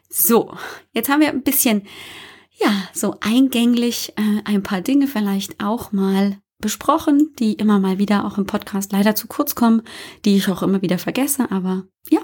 So, 0.10 0.54
jetzt 0.94 1.10
haben 1.10 1.22
wir 1.22 1.30
ein 1.30 1.44
bisschen 1.44 1.84
ja, 2.60 2.72
so 2.94 3.16
eingänglich 3.22 4.14
äh, 4.18 4.42
ein 4.46 4.64
paar 4.64 4.82
Dinge 4.82 5.08
vielleicht 5.08 5.64
auch 5.64 5.92
mal 5.92 6.38
besprochen, 6.60 7.34
die 7.40 7.54
immer 7.54 7.80
mal 7.80 7.98
wieder 7.98 8.26
auch 8.26 8.38
im 8.38 8.46
Podcast 8.46 8.92
leider 8.92 9.16
zu 9.16 9.28
kurz 9.28 9.56
kommen, 9.56 9.82
die 10.26 10.36
ich 10.36 10.50
auch 10.50 10.62
immer 10.62 10.82
wieder 10.82 11.00
vergesse. 11.00 11.50
Aber 11.52 11.86
ja, 12.10 12.20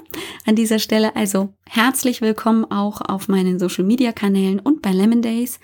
an 0.46 0.56
dieser 0.56 0.80
Stelle 0.80 1.16
also 1.16 1.54
herzlich 1.66 2.22
willkommen 2.22 2.66
auch 2.66 3.02
auf 3.02 3.28
meinen 3.28 3.60
Social 3.60 3.86
Media 3.86 4.12
Kanälen 4.12 4.60
und 4.60 4.82
bei 4.82 4.92
Lemon 4.92 5.22
Days. 5.22 5.60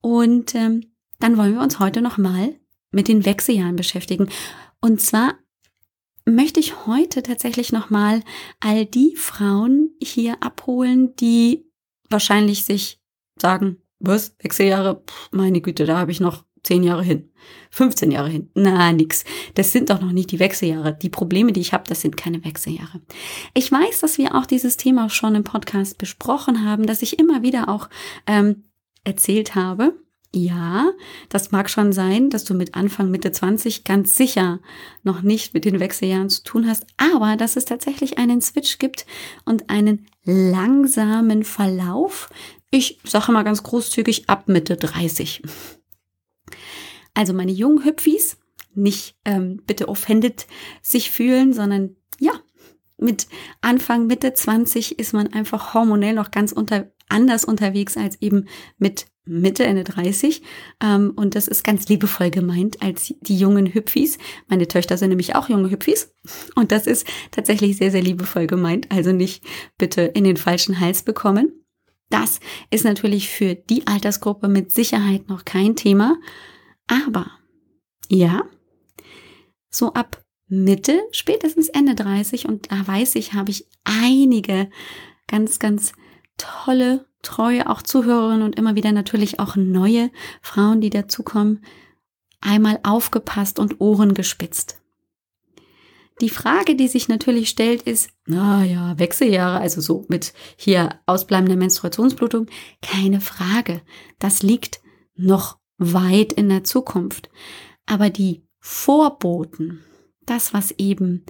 Und 0.00 0.54
ähm, 0.54 0.92
dann 1.18 1.36
wollen 1.36 1.54
wir 1.54 1.62
uns 1.62 1.80
heute 1.80 2.00
nochmal 2.00 2.54
mit 2.92 3.08
den 3.08 3.24
Wechseljahren 3.24 3.76
beschäftigen. 3.76 4.28
Und 4.80 5.00
zwar 5.00 5.34
möchte 6.24 6.60
ich 6.60 6.86
heute 6.86 7.22
tatsächlich 7.22 7.72
nochmal 7.72 8.22
all 8.60 8.86
die 8.86 9.16
Frauen 9.16 9.90
hier 10.00 10.42
abholen, 10.42 11.14
die 11.16 11.70
wahrscheinlich 12.08 12.64
sich 12.64 13.00
sagen, 13.40 13.82
was, 13.98 14.36
Wechseljahre, 14.38 15.02
Pff, 15.06 15.30
meine 15.32 15.60
Güte, 15.60 15.86
da 15.86 15.98
habe 15.98 16.12
ich 16.12 16.20
noch 16.20 16.44
zehn 16.66 16.82
Jahre 16.82 17.02
hin, 17.02 17.30
15 17.70 18.10
Jahre 18.10 18.28
hin. 18.28 18.50
Na, 18.54 18.92
nix. 18.92 19.24
Das 19.54 19.72
sind 19.72 19.88
doch 19.88 20.00
noch 20.00 20.12
nicht 20.12 20.32
die 20.32 20.40
Wechseljahre. 20.40 20.96
Die 21.00 21.08
Probleme, 21.08 21.52
die 21.52 21.60
ich 21.60 21.72
habe, 21.72 21.84
das 21.88 22.00
sind 22.00 22.16
keine 22.16 22.44
Wechseljahre. 22.44 23.00
Ich 23.54 23.70
weiß, 23.70 24.00
dass 24.00 24.18
wir 24.18 24.34
auch 24.34 24.46
dieses 24.46 24.76
Thema 24.76 25.08
schon 25.08 25.36
im 25.36 25.44
Podcast 25.44 25.96
besprochen 25.96 26.64
haben, 26.64 26.86
dass 26.86 27.02
ich 27.02 27.18
immer 27.18 27.42
wieder 27.42 27.68
auch 27.68 27.88
ähm, 28.26 28.64
erzählt 29.04 29.54
habe. 29.54 29.94
Ja, 30.34 30.90
das 31.28 31.52
mag 31.52 31.70
schon 31.70 31.92
sein, 31.92 32.30
dass 32.30 32.44
du 32.44 32.52
mit 32.52 32.74
Anfang, 32.74 33.10
Mitte 33.10 33.30
20 33.30 33.84
ganz 33.84 34.16
sicher 34.16 34.58
noch 35.04 35.22
nicht 35.22 35.54
mit 35.54 35.64
den 35.64 35.80
Wechseljahren 35.80 36.28
zu 36.28 36.42
tun 36.42 36.68
hast, 36.68 36.84
aber 36.96 37.36
dass 37.36 37.56
es 37.56 37.64
tatsächlich 37.64 38.18
einen 38.18 38.42
Switch 38.42 38.78
gibt 38.78 39.06
und 39.44 39.70
einen 39.70 40.06
langsamen 40.24 41.44
Verlauf. 41.44 42.28
Ich 42.70 42.98
sage 43.04 43.32
mal 43.32 43.44
ganz 43.44 43.62
großzügig 43.62 44.28
ab 44.28 44.48
Mitte 44.48 44.76
30. 44.76 45.42
Also 47.16 47.32
meine 47.32 47.52
jungen 47.52 47.82
Hüpfis, 47.82 48.36
nicht 48.74 49.16
ähm, 49.24 49.62
bitte 49.66 49.88
offended 49.88 50.46
sich 50.82 51.10
fühlen, 51.10 51.54
sondern 51.54 51.96
ja, 52.20 52.32
mit 52.98 53.26
Anfang, 53.62 54.06
Mitte 54.06 54.34
20 54.34 54.98
ist 54.98 55.14
man 55.14 55.32
einfach 55.32 55.72
hormonell 55.72 56.14
noch 56.14 56.30
ganz 56.30 56.52
unter, 56.52 56.92
anders 57.08 57.46
unterwegs 57.46 57.96
als 57.96 58.20
eben 58.20 58.48
mit 58.76 59.06
Mitte, 59.24 59.64
Ende 59.64 59.82
30. 59.82 60.42
Ähm, 60.82 61.14
und 61.16 61.34
das 61.34 61.48
ist 61.48 61.64
ganz 61.64 61.88
liebevoll 61.88 62.30
gemeint 62.30 62.82
als 62.82 63.14
die 63.22 63.38
jungen 63.38 63.72
Hüpfis. 63.72 64.18
Meine 64.48 64.68
Töchter 64.68 64.98
sind 64.98 65.08
nämlich 65.08 65.34
auch 65.34 65.48
junge 65.48 65.70
Hüpfis. 65.70 66.12
Und 66.54 66.70
das 66.70 66.86
ist 66.86 67.06
tatsächlich 67.30 67.78
sehr, 67.78 67.90
sehr 67.90 68.02
liebevoll 68.02 68.46
gemeint. 68.46 68.92
Also 68.92 69.12
nicht 69.12 69.42
bitte 69.78 70.02
in 70.02 70.24
den 70.24 70.36
falschen 70.36 70.80
Hals 70.80 71.02
bekommen. 71.02 71.64
Das 72.10 72.40
ist 72.70 72.84
natürlich 72.84 73.30
für 73.30 73.54
die 73.54 73.86
Altersgruppe 73.86 74.48
mit 74.48 74.70
Sicherheit 74.70 75.28
noch 75.30 75.46
kein 75.46 75.76
Thema. 75.76 76.18
Aber 76.86 77.30
ja, 78.08 78.44
so 79.68 79.92
ab 79.92 80.22
Mitte, 80.48 81.00
spätestens 81.10 81.68
Ende 81.68 81.94
30 81.94 82.46
und 82.46 82.70
da 82.70 82.86
weiß 82.86 83.16
ich, 83.16 83.32
habe 83.34 83.50
ich 83.50 83.66
einige 83.84 84.70
ganz, 85.26 85.58
ganz 85.58 85.92
tolle, 86.38 87.06
treue 87.22 87.68
auch 87.68 87.82
Zuhörerinnen 87.82 88.42
und 88.42 88.56
immer 88.56 88.76
wieder 88.76 88.92
natürlich 88.92 89.40
auch 89.40 89.56
neue 89.56 90.10
Frauen, 90.42 90.80
die 90.80 90.90
dazukommen, 90.90 91.64
einmal 92.40 92.78
aufgepasst 92.84 93.58
und 93.58 93.80
Ohren 93.80 94.14
gespitzt. 94.14 94.80
Die 96.20 96.30
Frage, 96.30 96.76
die 96.76 96.88
sich 96.88 97.08
natürlich 97.08 97.50
stellt, 97.50 97.82
ist, 97.82 98.10
naja, 98.24 98.98
Wechseljahre, 98.98 99.60
also 99.60 99.80
so 99.82 100.06
mit 100.08 100.32
hier 100.56 101.00
ausbleibender 101.04 101.56
Menstruationsblutung, 101.56 102.46
keine 102.80 103.20
Frage. 103.20 103.82
Das 104.18 104.42
liegt 104.42 104.80
noch 105.14 105.58
weit 105.78 106.32
in 106.32 106.48
der 106.48 106.64
Zukunft. 106.64 107.30
Aber 107.86 108.10
die 108.10 108.42
Vorboten, 108.58 109.84
das, 110.24 110.52
was 110.52 110.72
eben 110.72 111.24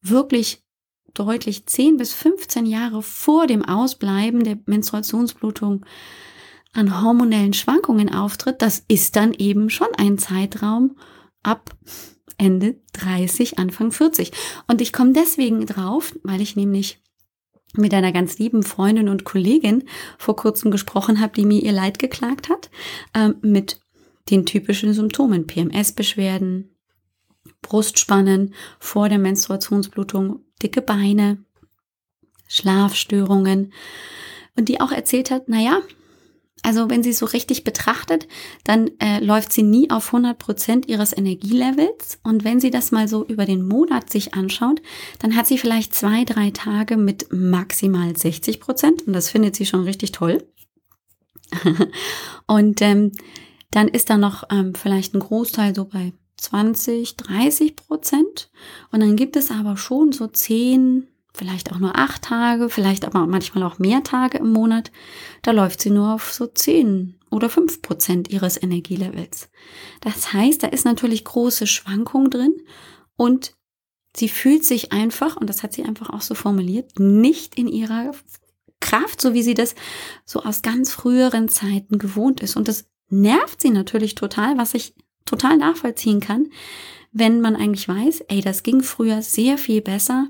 wirklich 0.00 0.62
deutlich 1.14 1.66
10 1.66 1.96
bis 1.96 2.12
15 2.12 2.66
Jahre 2.66 3.02
vor 3.02 3.46
dem 3.46 3.64
Ausbleiben 3.64 4.44
der 4.44 4.58
Menstruationsblutung 4.66 5.84
an 6.72 7.02
hormonellen 7.02 7.54
Schwankungen 7.54 8.12
auftritt, 8.12 8.60
das 8.60 8.84
ist 8.86 9.16
dann 9.16 9.32
eben 9.32 9.70
schon 9.70 9.88
ein 9.96 10.18
Zeitraum 10.18 10.96
ab 11.42 11.74
Ende 12.38 12.76
30, 12.92 13.58
Anfang 13.58 13.92
40. 13.92 14.30
Und 14.68 14.80
ich 14.80 14.92
komme 14.92 15.12
deswegen 15.12 15.64
drauf, 15.66 16.14
weil 16.22 16.42
ich 16.42 16.54
nämlich 16.54 17.00
mit 17.74 17.94
einer 17.94 18.12
ganz 18.12 18.38
lieben 18.38 18.62
Freundin 18.62 19.08
und 19.08 19.24
Kollegin 19.24 19.84
vor 20.18 20.36
kurzem 20.36 20.70
gesprochen 20.70 21.20
habe, 21.20 21.34
die 21.34 21.44
mir 21.44 21.62
ihr 21.62 21.72
Leid 21.72 21.98
geklagt 21.98 22.48
hat, 22.48 22.70
äh, 23.14 23.30
mit 23.42 23.80
den 24.30 24.46
typischen 24.46 24.92
Symptomen, 24.92 25.46
PMS-Beschwerden, 25.46 26.76
Brustspannen 27.62 28.54
vor 28.78 29.08
der 29.08 29.18
Menstruationsblutung, 29.18 30.40
dicke 30.62 30.82
Beine, 30.82 31.44
Schlafstörungen 32.48 33.72
und 34.56 34.68
die 34.68 34.80
auch 34.80 34.92
erzählt 34.92 35.30
hat, 35.30 35.48
naja, 35.48 35.82
also 36.62 36.90
wenn 36.90 37.04
sie 37.04 37.12
so 37.12 37.26
richtig 37.26 37.62
betrachtet, 37.62 38.26
dann 38.64 38.90
äh, 38.98 39.20
läuft 39.20 39.52
sie 39.52 39.62
nie 39.62 39.90
auf 39.90 40.06
100 40.08 40.36
Prozent 40.36 40.88
ihres 40.88 41.16
Energielevels. 41.16 42.18
Und 42.24 42.42
wenn 42.42 42.58
sie 42.58 42.70
das 42.70 42.90
mal 42.90 43.06
so 43.06 43.24
über 43.24 43.44
den 43.44 43.64
Monat 43.64 44.10
sich 44.10 44.34
anschaut, 44.34 44.82
dann 45.20 45.36
hat 45.36 45.46
sie 45.46 45.58
vielleicht 45.58 45.94
zwei, 45.94 46.24
drei 46.24 46.50
Tage 46.50 46.96
mit 46.96 47.28
maximal 47.30 48.16
60 48.16 48.58
Prozent. 48.58 49.06
Und 49.06 49.12
das 49.12 49.30
findet 49.30 49.54
sie 49.54 49.64
schon 49.64 49.84
richtig 49.84 50.10
toll. 50.10 50.44
und 52.48 52.82
ähm, 52.82 53.12
dann 53.70 53.88
ist 53.88 54.10
da 54.10 54.16
noch 54.16 54.44
ähm, 54.50 54.74
vielleicht 54.74 55.14
ein 55.14 55.20
Großteil 55.20 55.74
so 55.74 55.84
bei 55.84 56.12
20, 56.36 57.16
30 57.16 57.76
Prozent. 57.76 58.50
Und 58.92 59.00
dann 59.00 59.16
gibt 59.16 59.36
es 59.36 59.50
aber 59.50 59.76
schon 59.76 60.12
so 60.12 60.26
10, 60.26 61.08
vielleicht 61.36 61.72
auch 61.72 61.78
nur 61.78 61.96
acht 61.96 62.22
Tage, 62.22 62.70
vielleicht 62.70 63.04
aber 63.04 63.26
manchmal 63.26 63.64
auch 63.64 63.78
mehr 63.78 64.02
Tage 64.02 64.38
im 64.38 64.52
Monat, 64.52 64.90
da 65.42 65.52
läuft 65.52 65.80
sie 65.80 65.90
nur 65.90 66.14
auf 66.14 66.32
so 66.32 66.46
zehn 66.46 67.18
oder 67.30 67.50
fünf 67.50 67.82
Prozent 67.82 68.30
ihres 68.30 68.60
Energielevels. 68.60 69.50
Das 70.00 70.32
heißt, 70.32 70.62
da 70.62 70.68
ist 70.68 70.84
natürlich 70.84 71.24
große 71.24 71.66
Schwankung 71.66 72.30
drin 72.30 72.54
und 73.16 73.54
sie 74.16 74.28
fühlt 74.28 74.64
sich 74.64 74.92
einfach, 74.92 75.36
und 75.36 75.48
das 75.48 75.62
hat 75.62 75.72
sie 75.72 75.84
einfach 75.84 76.10
auch 76.10 76.22
so 76.22 76.34
formuliert, 76.34 76.98
nicht 76.98 77.56
in 77.56 77.68
ihrer 77.68 78.12
Kraft, 78.80 79.20
so 79.20 79.34
wie 79.34 79.42
sie 79.42 79.54
das 79.54 79.74
so 80.24 80.42
aus 80.42 80.62
ganz 80.62 80.92
früheren 80.92 81.48
Zeiten 81.48 81.98
gewohnt 81.98 82.40
ist. 82.40 82.56
Und 82.56 82.68
das 82.68 82.86
nervt 83.08 83.60
sie 83.60 83.70
natürlich 83.70 84.14
total, 84.14 84.58
was 84.58 84.74
ich 84.74 84.94
total 85.24 85.56
nachvollziehen 85.56 86.20
kann, 86.20 86.48
wenn 87.12 87.40
man 87.40 87.56
eigentlich 87.56 87.88
weiß, 87.88 88.20
ey, 88.28 88.40
das 88.40 88.62
ging 88.62 88.82
früher 88.82 89.22
sehr 89.22 89.58
viel 89.58 89.80
besser. 89.80 90.28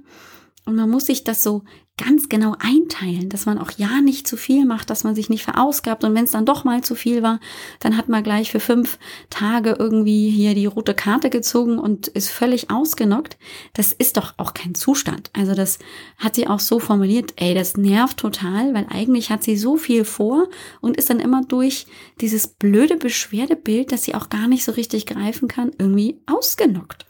Und 0.64 0.76
man 0.76 0.90
muss 0.90 1.06
sich 1.06 1.24
das 1.24 1.42
so 1.42 1.62
ganz 1.98 2.28
genau 2.28 2.54
einteilen, 2.58 3.30
dass 3.30 3.46
man 3.46 3.58
auch 3.58 3.70
ja 3.70 4.02
nicht 4.02 4.28
zu 4.28 4.36
viel 4.36 4.66
macht, 4.66 4.90
dass 4.90 5.02
man 5.02 5.14
sich 5.14 5.30
nicht 5.30 5.44
verausgabt. 5.44 6.04
Und 6.04 6.14
wenn 6.14 6.24
es 6.24 6.32
dann 6.32 6.44
doch 6.44 6.62
mal 6.62 6.82
zu 6.82 6.94
viel 6.94 7.22
war, 7.22 7.40
dann 7.80 7.96
hat 7.96 8.10
man 8.10 8.22
gleich 8.22 8.50
für 8.50 8.60
fünf 8.60 8.98
Tage 9.30 9.76
irgendwie 9.78 10.28
hier 10.28 10.54
die 10.54 10.66
rote 10.66 10.92
Karte 10.92 11.30
gezogen 11.30 11.78
und 11.78 12.08
ist 12.08 12.28
völlig 12.28 12.70
ausgenockt. 12.70 13.38
Das 13.72 13.94
ist 13.94 14.18
doch 14.18 14.34
auch 14.36 14.52
kein 14.52 14.74
Zustand. 14.74 15.30
Also 15.32 15.54
das 15.54 15.78
hat 16.18 16.34
sie 16.34 16.46
auch 16.46 16.60
so 16.60 16.78
formuliert, 16.80 17.32
ey, 17.36 17.54
das 17.54 17.78
nervt 17.78 18.18
total, 18.18 18.74
weil 18.74 18.86
eigentlich 18.90 19.30
hat 19.30 19.42
sie 19.42 19.56
so 19.56 19.76
viel 19.76 20.04
vor 20.04 20.48
und 20.82 20.98
ist 20.98 21.08
dann 21.08 21.20
immer 21.20 21.44
durch 21.46 21.86
dieses 22.20 22.46
blöde 22.46 22.96
Beschwerdebild, 22.96 23.90
das 23.90 24.04
sie 24.04 24.14
auch 24.14 24.28
gar 24.28 24.48
nicht 24.48 24.64
so 24.64 24.72
richtig 24.72 25.06
greifen 25.06 25.48
kann, 25.48 25.70
irgendwie 25.78 26.20
ausgenockt. 26.26 27.06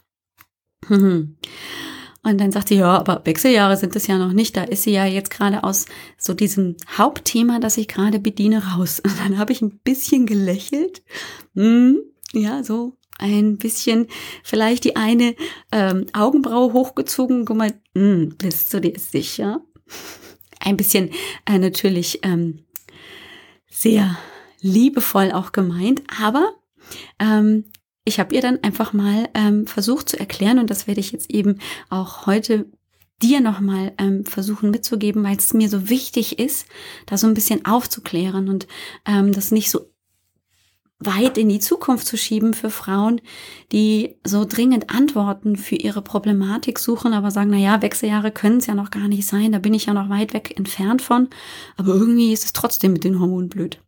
Und 2.27 2.39
dann 2.39 2.51
sagt 2.51 2.67
sie, 2.67 2.75
ja, 2.75 2.97
aber 2.97 3.21
Wechseljahre 3.23 3.77
sind 3.77 3.95
es 3.95 4.05
ja 4.05 4.17
noch 4.17 4.33
nicht. 4.33 4.57
Da 4.57 4.63
ist 4.63 4.83
sie 4.83 4.91
ja 4.91 5.05
jetzt 5.05 5.31
gerade 5.31 5.63
aus 5.63 5.85
so 6.17 6.33
diesem 6.33 6.75
Hauptthema, 6.97 7.61
das 7.61 7.77
ich 7.77 7.87
gerade 7.87 8.19
bediene, 8.19 8.61
raus. 8.73 8.99
Und 9.03 9.17
dann 9.17 9.37
habe 9.37 9.53
ich 9.53 9.61
ein 9.61 9.79
bisschen 9.79 10.25
gelächelt. 10.25 11.03
Hm, 11.55 11.99
ja, 12.33 12.65
so 12.65 12.97
ein 13.17 13.57
bisschen 13.57 14.07
vielleicht 14.43 14.83
die 14.83 14.97
eine 14.97 15.35
ähm, 15.71 16.07
Augenbraue 16.11 16.73
hochgezogen. 16.73 17.45
Guck 17.45 17.55
mal, 17.55 17.73
hm, 17.95 18.35
bist 18.37 18.73
du 18.73 18.81
dir 18.81 18.99
sicher? 18.99 19.61
Ein 20.59 20.75
bisschen 20.75 21.11
äh, 21.45 21.59
natürlich 21.59 22.19
ähm, 22.23 22.65
sehr 23.69 24.17
liebevoll 24.59 25.31
auch 25.31 25.53
gemeint, 25.53 26.01
aber 26.21 26.51
ähm, 27.19 27.65
ich 28.07 28.19
habe 28.19 28.33
ihr 28.33 28.41
dann 28.41 28.63
einfach 28.63 28.93
mal 28.93 29.29
ähm, 29.33 29.67
versucht 29.67 30.09
zu 30.09 30.19
erklären 30.19 30.59
und 30.59 30.69
das 30.69 30.87
werde 30.87 31.01
ich 31.01 31.11
jetzt 31.11 31.29
eben 31.29 31.59
auch 31.89 32.25
heute 32.25 32.65
dir 33.21 33.41
nochmal 33.41 33.93
ähm, 33.97 34.25
versuchen 34.25 34.71
mitzugeben, 34.71 35.23
weil 35.23 35.37
es 35.37 35.53
mir 35.53 35.69
so 35.69 35.89
wichtig 35.89 36.39
ist, 36.39 36.67
da 37.05 37.17
so 37.17 37.27
ein 37.27 37.33
bisschen 37.33 37.65
aufzuklären 37.65 38.47
und 38.47 38.67
ähm, 39.05 39.33
das 39.33 39.51
nicht 39.51 39.69
so 39.69 39.91
weit 40.99 41.37
in 41.37 41.49
die 41.49 41.59
Zukunft 41.59 42.07
zu 42.07 42.17
schieben 42.17 42.53
für 42.53 42.69
Frauen, 42.69 43.21
die 43.71 44.15
so 44.23 44.45
dringend 44.45 44.89
Antworten 44.89 45.57
für 45.57 45.75
ihre 45.75 46.01
Problematik 46.01 46.79
suchen, 46.79 47.13
aber 47.13 47.29
sagen, 47.29 47.49
na 47.51 47.57
ja, 47.57 47.81
Wechseljahre 47.81 48.31
können 48.31 48.57
es 48.57 48.67
ja 48.67 48.73
noch 48.73 48.89
gar 48.89 49.07
nicht 49.07 49.27
sein, 49.27 49.51
da 49.51 49.59
bin 49.59 49.73
ich 49.73 49.87
ja 49.87 49.93
noch 49.93 50.09
weit 50.09 50.33
weg 50.33 50.57
entfernt 50.57 51.01
von, 51.01 51.27
aber 51.75 51.93
irgendwie 51.93 52.31
ist 52.31 52.45
es 52.45 52.53
trotzdem 52.53 52.93
mit 52.93 53.03
den 53.03 53.19
Hormonen 53.19 53.49
blöd. 53.49 53.81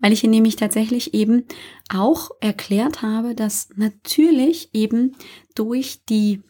Weil 0.00 0.12
ich 0.12 0.24
ihr 0.24 0.30
nämlich 0.30 0.56
tatsächlich 0.56 1.14
eben 1.14 1.44
auch 1.92 2.30
erklärt 2.40 3.02
habe, 3.02 3.34
dass 3.34 3.68
natürlich 3.76 4.70
eben 4.72 5.16
durch 5.54 6.04
die 6.08 6.42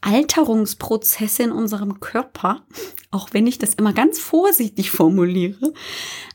Alterungsprozesse 0.00 1.44
in 1.44 1.52
unserem 1.52 2.00
Körper, 2.00 2.66
auch 3.10 3.28
wenn 3.32 3.46
ich 3.46 3.58
das 3.58 3.74
immer 3.74 3.92
ganz 3.92 4.18
vorsichtig 4.18 4.90
formuliere, 4.90 5.72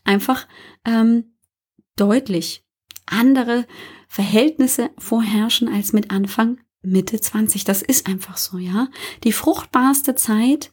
einfach 0.06 0.48
ähm, 0.86 1.36
deutlich 1.98 2.66
andere 3.06 3.66
Verhältnisse 4.08 4.90
vorherrschen 4.98 5.68
als 5.68 5.92
mit 5.92 6.12
Anfang 6.12 6.60
Mitte 6.82 7.20
20. 7.20 7.66
Das 7.66 7.82
ist 7.82 8.08
einfach 8.08 8.38
so, 8.38 8.58
ja. 8.58 8.88
Die 9.26 9.34
fruchtbarste 9.34 10.16
Zeit, 10.16 10.72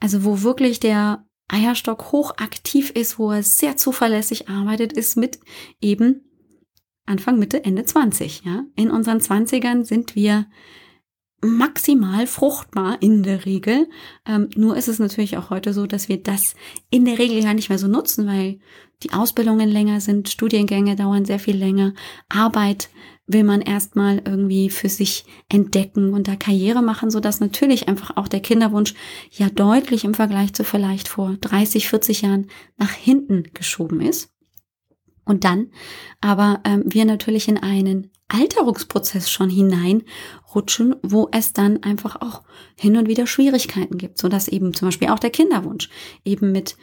also 0.00 0.24
wo 0.24 0.42
wirklich 0.42 0.80
der 0.80 1.24
Eierstock 1.48 2.12
hochaktiv 2.12 2.90
ist, 2.90 3.18
wo 3.18 3.30
er 3.30 3.42
sehr 3.42 3.76
zuverlässig 3.76 4.48
arbeitet, 4.48 4.92
ist 4.92 5.16
mit 5.16 5.38
eben 5.80 6.22
Anfang, 7.06 7.38
Mitte, 7.38 7.64
Ende 7.64 7.84
20. 7.84 8.42
Ja? 8.44 8.64
In 8.76 8.90
unseren 8.90 9.18
20ern 9.18 9.84
sind 9.84 10.14
wir 10.14 10.46
maximal 11.42 12.26
fruchtbar 12.26 12.96
in 13.02 13.22
der 13.22 13.44
Regel. 13.44 13.88
Ähm, 14.26 14.48
nur 14.56 14.76
ist 14.76 14.88
es 14.88 14.98
natürlich 14.98 15.36
auch 15.36 15.50
heute 15.50 15.74
so, 15.74 15.86
dass 15.86 16.08
wir 16.08 16.22
das 16.22 16.54
in 16.90 17.04
der 17.04 17.18
Regel 17.18 17.42
gar 17.42 17.52
nicht 17.52 17.68
mehr 17.68 17.78
so 17.78 17.88
nutzen, 17.88 18.26
weil 18.26 18.58
die 19.02 19.12
Ausbildungen 19.12 19.68
länger 19.68 20.00
sind, 20.00 20.30
Studiengänge 20.30 20.96
dauern 20.96 21.26
sehr 21.26 21.38
viel 21.38 21.56
länger, 21.56 21.92
Arbeit 22.30 22.88
will 23.26 23.44
man 23.44 23.62
erstmal 23.62 24.20
irgendwie 24.24 24.68
für 24.70 24.88
sich 24.88 25.24
entdecken 25.48 26.12
und 26.12 26.28
da 26.28 26.36
Karriere 26.36 26.82
machen, 26.82 27.10
so 27.10 27.20
dass 27.20 27.40
natürlich 27.40 27.88
einfach 27.88 28.16
auch 28.16 28.28
der 28.28 28.40
Kinderwunsch 28.40 28.94
ja 29.30 29.48
deutlich 29.48 30.04
im 30.04 30.14
Vergleich 30.14 30.52
zu 30.52 30.64
vielleicht 30.64 31.08
vor 31.08 31.36
30, 31.40 31.88
40 31.88 32.22
Jahren 32.22 32.48
nach 32.76 32.92
hinten 32.92 33.44
geschoben 33.54 34.00
ist. 34.00 34.30
Und 35.24 35.44
dann 35.44 35.70
aber 36.20 36.60
ähm, 36.64 36.84
wir 36.86 37.06
natürlich 37.06 37.48
in 37.48 37.56
einen 37.56 38.10
Alterungsprozess 38.28 39.30
schon 39.30 39.50
hineinrutschen, 39.50 40.96
wo 41.02 41.28
es 41.32 41.52
dann 41.52 41.82
einfach 41.82 42.16
auch 42.20 42.42
hin 42.78 42.96
und 42.96 43.08
wieder 43.08 43.26
Schwierigkeiten 43.26 43.98
gibt, 43.98 44.18
so 44.18 44.28
dass 44.28 44.48
eben 44.48 44.74
zum 44.74 44.88
Beispiel 44.88 45.08
auch 45.08 45.18
der 45.18 45.30
Kinderwunsch 45.30 45.88
eben 46.24 46.52
mit 46.52 46.76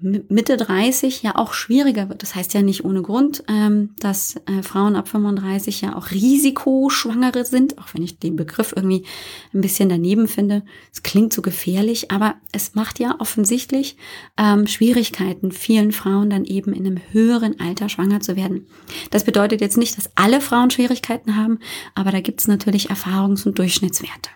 Mitte 0.00 0.56
30 0.56 1.22
ja 1.22 1.36
auch 1.36 1.52
schwieriger 1.52 2.08
wird. 2.08 2.22
Das 2.22 2.34
heißt 2.34 2.54
ja 2.54 2.62
nicht 2.62 2.84
ohne 2.84 3.02
Grund, 3.02 3.42
ähm, 3.48 3.94
dass 3.98 4.36
äh, 4.46 4.62
Frauen 4.62 4.94
ab 4.94 5.08
35 5.08 5.80
ja 5.80 5.96
auch 5.96 6.10
Risikoschwangere 6.10 7.44
sind, 7.44 7.78
auch 7.78 7.94
wenn 7.94 8.02
ich 8.02 8.18
den 8.18 8.36
Begriff 8.36 8.72
irgendwie 8.76 9.04
ein 9.52 9.60
bisschen 9.60 9.88
daneben 9.88 10.28
finde. 10.28 10.62
Es 10.92 11.02
klingt 11.02 11.32
so 11.32 11.42
gefährlich, 11.42 12.10
aber 12.10 12.36
es 12.52 12.74
macht 12.74 13.00
ja 13.00 13.16
offensichtlich 13.18 13.96
ähm, 14.36 14.66
Schwierigkeiten, 14.66 15.50
vielen 15.50 15.92
Frauen 15.92 16.30
dann 16.30 16.44
eben 16.44 16.72
in 16.72 16.86
einem 16.86 17.00
höheren 17.10 17.58
Alter 17.58 17.88
schwanger 17.88 18.20
zu 18.20 18.36
werden. 18.36 18.66
Das 19.10 19.24
bedeutet 19.24 19.60
jetzt 19.60 19.76
nicht, 19.76 19.96
dass 19.98 20.10
alle 20.14 20.40
Frauen 20.40 20.70
Schwierigkeiten 20.70 21.36
haben, 21.36 21.58
aber 21.94 22.12
da 22.12 22.20
gibt 22.20 22.40
es 22.40 22.48
natürlich 22.48 22.90
Erfahrungs- 22.90 23.46
und 23.46 23.58
Durchschnittswerte. 23.58 24.30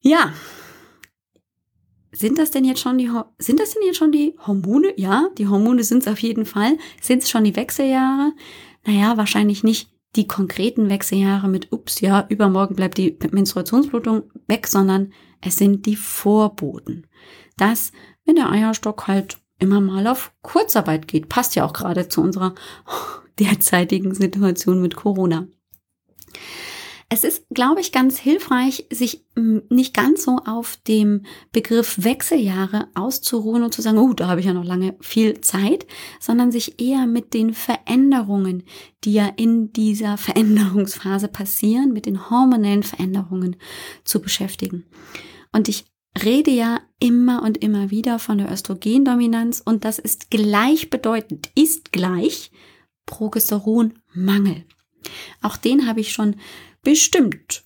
Ja, 0.00 0.32
sind 2.14 2.38
das 2.38 2.50
denn 2.50 2.64
jetzt 2.64 2.80
schon 2.80 2.98
die, 2.98 3.10
sind 3.38 3.60
das 3.60 3.74
denn 3.74 3.82
jetzt 3.84 3.96
schon 3.96 4.12
die 4.12 4.34
Hormone? 4.46 4.92
Ja, 4.96 5.28
die 5.36 5.48
Hormone 5.48 5.84
sind 5.84 6.02
es 6.02 6.08
auf 6.08 6.18
jeden 6.20 6.46
Fall. 6.46 6.78
Sind 7.00 7.22
es 7.22 7.30
schon 7.30 7.44
die 7.44 7.56
Wechseljahre? 7.56 8.32
Naja, 8.86 9.16
wahrscheinlich 9.16 9.64
nicht 9.64 9.90
die 10.16 10.28
konkreten 10.28 10.88
Wechseljahre 10.88 11.48
mit, 11.48 11.72
ups, 11.72 12.00
ja, 12.00 12.26
übermorgen 12.28 12.76
bleibt 12.76 12.98
die 12.98 13.18
Menstruationsblutung 13.30 14.24
weg, 14.46 14.68
sondern 14.68 15.12
es 15.40 15.56
sind 15.56 15.86
die 15.86 15.96
Vorboten. 15.96 17.06
Dass, 17.56 17.92
wenn 18.24 18.36
der 18.36 18.50
Eierstock 18.50 19.08
halt 19.08 19.38
immer 19.58 19.80
mal 19.80 20.06
auf 20.06 20.32
Kurzarbeit 20.42 21.08
geht, 21.08 21.28
passt 21.28 21.56
ja 21.56 21.64
auch 21.64 21.72
gerade 21.72 22.08
zu 22.08 22.20
unserer 22.20 22.54
derzeitigen 23.38 24.14
Situation 24.14 24.80
mit 24.80 24.94
Corona. 24.94 25.48
Es 27.14 27.22
ist, 27.22 27.46
glaube 27.50 27.80
ich, 27.80 27.92
ganz 27.92 28.18
hilfreich, 28.18 28.88
sich 28.90 29.24
hm, 29.36 29.62
nicht 29.68 29.94
ganz 29.94 30.24
so 30.24 30.38
auf 30.46 30.76
dem 30.88 31.22
Begriff 31.52 32.02
Wechseljahre 32.02 32.88
auszuruhen 32.96 33.62
und 33.62 33.72
zu 33.72 33.82
sagen, 33.82 33.98
oh, 33.98 34.14
da 34.14 34.26
habe 34.26 34.40
ich 34.40 34.46
ja 34.46 34.52
noch 34.52 34.64
lange 34.64 34.96
viel 34.98 35.40
Zeit, 35.40 35.86
sondern 36.18 36.50
sich 36.50 36.80
eher 36.82 37.06
mit 37.06 37.32
den 37.32 37.54
Veränderungen, 37.54 38.64
die 39.04 39.12
ja 39.12 39.30
in 39.36 39.72
dieser 39.72 40.16
Veränderungsphase 40.18 41.28
passieren, 41.28 41.92
mit 41.92 42.06
den 42.06 42.30
hormonellen 42.30 42.82
Veränderungen 42.82 43.54
zu 44.02 44.20
beschäftigen. 44.20 44.84
Und 45.52 45.68
ich 45.68 45.84
rede 46.20 46.50
ja 46.50 46.80
immer 46.98 47.44
und 47.44 47.58
immer 47.58 47.92
wieder 47.92 48.18
von 48.18 48.38
der 48.38 48.50
Östrogendominanz 48.50 49.62
und 49.64 49.84
das 49.84 50.00
ist 50.00 50.32
gleichbedeutend, 50.32 51.48
ist 51.54 51.92
gleich 51.92 52.50
Progesteronmangel. 53.06 54.64
Auch 55.42 55.56
den 55.56 55.86
habe 55.86 56.00
ich 56.00 56.10
schon 56.10 56.34
bestimmt 56.84 57.64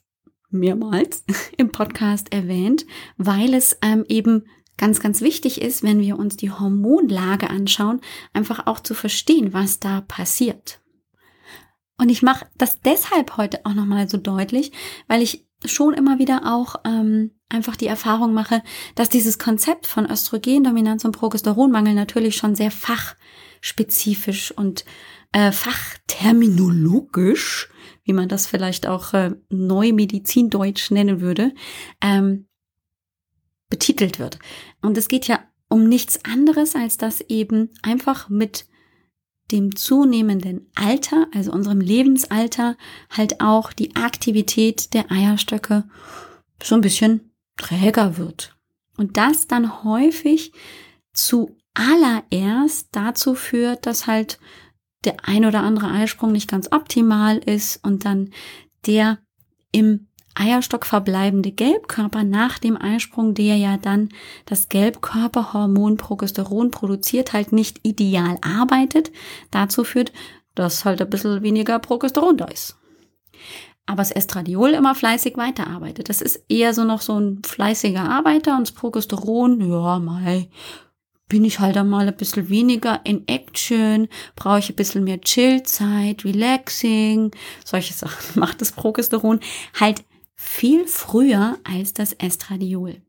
mehrmals 0.51 1.25
im 1.57 1.71
Podcast 1.71 2.33
erwähnt, 2.33 2.87
weil 3.17 3.55
es 3.55 3.79
ähm, 3.83 4.05
eben 4.09 4.45
ganz, 4.77 5.01
ganz 5.01 5.21
wichtig 5.21 5.61
ist, 5.61 5.83
wenn 5.83 6.01
wir 6.01 6.19
uns 6.19 6.37
die 6.37 6.51
Hormonlage 6.51 7.51
anschauen, 7.51 8.01
einfach 8.33 8.67
auch 8.67 8.81
zu 8.81 8.95
verstehen, 8.95 9.53
was 9.53 9.81
da 9.81 10.03
passiert. 10.03 10.81
Und 11.99 12.11
ich 12.11 12.23
mache 12.23 12.47
das 12.57 12.81
deshalb 12.81 13.37
heute 13.37 13.67
auch 13.67 13.75
nochmal 13.75 14.09
so 14.09 14.19
deutlich, 14.19 14.71
weil 15.09 15.21
ich 15.21 15.49
schon 15.65 15.95
immer 15.95 16.21
wieder 16.21 16.43
auch 16.45 16.77
ähm, 16.85 17.33
einfach 17.49 17.75
die 17.75 17.89
Erfahrung 17.89 18.33
mache, 18.33 18.63
dass 18.95 19.09
dieses 19.09 19.41
Konzept 19.41 19.89
von 19.89 20.09
Östrogendominanz 20.09 21.05
und 21.05 21.11
Progesteronmangel 21.11 21.95
natürlich 21.95 22.37
schon 22.37 22.55
sehr 22.55 22.71
fachspezifisch 22.71 24.53
und 24.53 24.85
äh, 25.33 25.51
fachterminologisch 25.51 27.69
wie 28.09 28.15
man 28.15 28.29
das 28.29 28.47
vielleicht 28.47 28.87
auch 28.87 29.13
äh, 29.13 29.33
neu 29.51 29.93
Medizindeutsch 29.93 30.91
nennen 30.91 31.21
würde, 31.21 31.53
ähm, 32.01 32.47
betitelt 33.69 34.19
wird. 34.19 34.39
Und 34.81 34.97
es 34.97 35.09
geht 35.09 35.29
ja 35.29 35.41
um 35.69 35.87
nichts 35.87 36.25
anderes, 36.25 36.75
als 36.75 36.97
dass 36.97 37.21
eben 37.21 37.69
einfach 37.83 38.31
mit 38.31 38.67
dem 39.53 39.77
zunehmenden 39.77 40.71
Alter, 40.75 41.27
also 41.35 41.53
unserem 41.53 41.81
Lebensalter, 41.81 42.77
halt 43.11 43.43
auch 43.43 43.75
die 43.75 43.95
Aktivität 43.95 44.95
der 44.95 45.11
Eierstöcke 45.13 45.85
so 46.63 46.75
ein 46.75 46.81
bisschen 46.81 47.31
träger 47.59 48.17
wird. 48.17 48.57
Und 48.97 49.19
das 49.19 49.47
dann 49.47 49.85
häufig 49.85 50.53
zu 51.13 51.57
allererst 51.75 52.89
dazu 52.93 53.35
führt, 53.35 53.85
dass 53.85 54.07
halt 54.07 54.39
der 55.05 55.17
ein 55.23 55.45
oder 55.45 55.61
andere 55.63 55.91
Eisprung 55.91 56.33
nicht 56.33 56.51
ganz 56.51 56.71
optimal 56.73 57.39
ist 57.39 57.85
und 57.85 58.05
dann 58.05 58.31
der 58.87 59.19
im 59.73 60.09
Eierstock 60.35 60.87
verbleibende 60.87 61.51
Gelbkörper 61.51 62.23
nach 62.23 62.59
dem 62.59 62.81
Eisprung, 62.81 63.35
der 63.35 63.57
ja 63.57 63.77
dann 63.77 64.11
das 64.47 64.69
Gelbkörperhormon 64.69 65.97
Progesteron 65.97 66.71
produziert, 66.71 67.33
halt 67.33 67.53
nicht 67.53 67.81
ideal 67.83 68.39
arbeitet, 68.41 69.11
dazu 69.51 69.83
führt, 69.83 70.13
dass 70.55 70.85
halt 70.85 71.03
ein 71.03 71.11
bisschen 71.11 71.43
weniger 71.43 71.79
Progesteron 71.79 72.37
da 72.37 72.47
ist. 72.47 72.77
Aber 73.87 73.99
das 73.99 74.11
Estradiol 74.11 74.71
immer 74.71 74.95
fleißig 74.95 75.37
weiterarbeitet. 75.37 76.09
Das 76.09 76.21
ist 76.21 76.45
eher 76.49 76.75
so 76.75 76.85
noch 76.85 77.01
so 77.01 77.19
ein 77.19 77.43
fleißiger 77.45 78.03
Arbeiter 78.03 78.57
und 78.57 78.69
das 78.69 78.75
Progesteron, 78.75 79.61
ja, 79.61 79.99
mal 79.99 80.47
bin 81.29 81.45
ich 81.45 81.61
halt 81.61 81.77
einmal 81.77 82.09
ein 82.09 82.17
bisschen 82.17 82.49
weniger 82.49 83.01
in 83.05 83.27
Action, 83.29 84.09
brauche 84.35 84.61
ich 84.61 84.71
ein 84.71 84.77
bisschen 84.77 85.05
mehr 85.05 85.21
Chillzeit, 85.21 86.25
Relaxing, 86.25 87.31
solche 87.65 87.93
Sachen 87.95 88.19
macht 88.41 88.61
das 88.61 88.73
Progesteron 88.73 89.41
halt 89.79 90.05
viel 90.35 90.87
früher 90.87 91.59
als 91.65 91.93
das 91.93 92.13
Estradiol. 92.15 93.03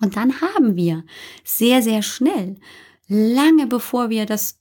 Und 0.00 0.16
dann 0.16 0.40
haben 0.40 0.76
wir 0.76 1.04
sehr, 1.44 1.82
sehr 1.82 2.02
schnell, 2.02 2.56
lange 3.06 3.66
bevor 3.66 4.10
wir 4.10 4.26
das 4.26 4.60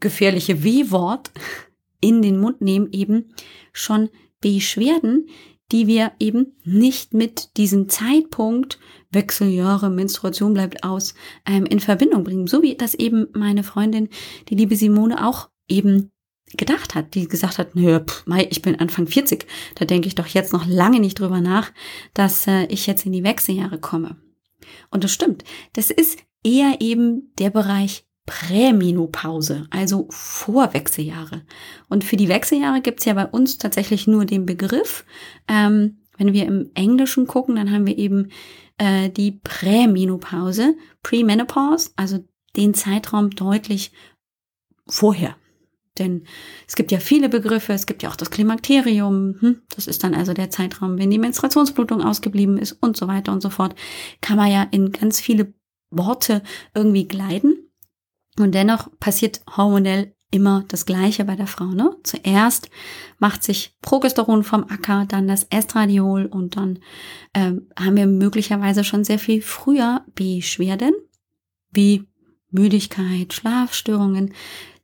gefährliche 0.00 0.62
W-Wort 0.62 1.30
in 2.00 2.22
den 2.22 2.38
Mund 2.40 2.60
nehmen, 2.60 2.92
eben 2.92 3.34
schon 3.72 4.10
Beschwerden, 4.40 5.28
die 5.72 5.86
wir 5.86 6.12
eben 6.20 6.56
nicht 6.64 7.14
mit 7.14 7.56
diesem 7.56 7.88
Zeitpunkt 7.88 8.78
Wechseljahre, 9.10 9.90
Menstruation 9.90 10.54
bleibt 10.54 10.84
aus, 10.84 11.14
ähm, 11.46 11.66
in 11.66 11.80
Verbindung 11.80 12.24
bringen. 12.24 12.46
So 12.46 12.62
wie 12.62 12.76
das 12.76 12.94
eben 12.94 13.28
meine 13.32 13.62
Freundin, 13.62 14.08
die 14.48 14.54
liebe 14.54 14.76
Simone, 14.76 15.26
auch 15.26 15.48
eben 15.68 16.12
gedacht 16.56 16.94
hat, 16.94 17.14
die 17.14 17.26
gesagt 17.26 17.58
hat, 17.58 17.74
nö, 17.74 18.00
pff, 18.00 18.24
ich 18.50 18.62
bin 18.62 18.78
Anfang 18.78 19.06
40, 19.06 19.46
da 19.74 19.84
denke 19.84 20.06
ich 20.06 20.14
doch 20.14 20.28
jetzt 20.28 20.52
noch 20.52 20.66
lange 20.66 21.00
nicht 21.00 21.18
drüber 21.18 21.40
nach, 21.40 21.72
dass 22.14 22.46
äh, 22.46 22.66
ich 22.66 22.86
jetzt 22.86 23.04
in 23.04 23.12
die 23.12 23.24
Wechseljahre 23.24 23.80
komme. 23.80 24.16
Und 24.90 25.02
das 25.02 25.12
stimmt, 25.12 25.44
das 25.72 25.90
ist 25.90 26.20
eher 26.44 26.76
eben 26.80 27.32
der 27.38 27.50
Bereich 27.50 28.05
Prämenopause, 28.26 29.66
also 29.70 30.06
Vorwechseljahre. 30.10 31.42
Und 31.88 32.04
für 32.04 32.16
die 32.16 32.28
Wechseljahre 32.28 32.80
gibt's 32.80 33.04
ja 33.04 33.14
bei 33.14 33.26
uns 33.26 33.58
tatsächlich 33.58 34.06
nur 34.06 34.24
den 34.24 34.46
Begriff. 34.46 35.04
Ähm, 35.48 35.98
wenn 36.18 36.32
wir 36.32 36.46
im 36.46 36.70
Englischen 36.74 37.26
gucken, 37.26 37.56
dann 37.56 37.70
haben 37.70 37.86
wir 37.86 37.96
eben 37.96 38.30
äh, 38.78 39.10
die 39.10 39.32
Prämenopause, 39.32 40.74
Premenopause, 41.02 41.90
also 41.96 42.24
den 42.56 42.74
Zeitraum 42.74 43.30
deutlich 43.30 43.92
vorher. 44.88 45.36
Denn 45.98 46.24
es 46.66 46.76
gibt 46.76 46.92
ja 46.92 46.98
viele 46.98 47.28
Begriffe, 47.28 47.72
es 47.72 47.86
gibt 47.86 48.02
ja 48.02 48.10
auch 48.10 48.16
das 48.16 48.30
Klimakterium, 48.30 49.36
hm, 49.40 49.62
das 49.74 49.86
ist 49.86 50.04
dann 50.04 50.14
also 50.14 50.34
der 50.34 50.50
Zeitraum, 50.50 50.98
wenn 50.98 51.10
die 51.10 51.18
Menstruationsblutung 51.18 52.02
ausgeblieben 52.02 52.58
ist 52.58 52.72
und 52.72 52.96
so 52.96 53.08
weiter 53.08 53.32
und 53.32 53.40
so 53.40 53.50
fort, 53.50 53.74
kann 54.20 54.36
man 54.36 54.50
ja 54.50 54.66
in 54.70 54.92
ganz 54.92 55.20
viele 55.20 55.54
Worte 55.90 56.42
irgendwie 56.74 57.08
gleiten. 57.08 57.65
Und 58.38 58.54
dennoch 58.54 58.88
passiert 58.98 59.40
hormonell 59.56 60.14
immer 60.30 60.64
das 60.68 60.86
Gleiche 60.86 61.24
bei 61.24 61.36
der 61.36 61.46
Frau. 61.46 61.66
Ne? 61.66 61.96
Zuerst 62.02 62.70
macht 63.18 63.42
sich 63.42 63.76
Progesteron 63.80 64.42
vom 64.42 64.64
Acker, 64.64 65.06
dann 65.06 65.28
das 65.28 65.44
Estradiol 65.44 66.26
und 66.26 66.56
dann 66.56 66.80
ähm, 67.34 67.68
haben 67.78 67.96
wir 67.96 68.06
möglicherweise 68.06 68.84
schon 68.84 69.04
sehr 69.04 69.18
viel 69.18 69.40
früher 69.40 70.04
Beschwerden 70.14 70.92
wie 71.70 72.06
Müdigkeit, 72.50 73.32
Schlafstörungen, 73.32 74.32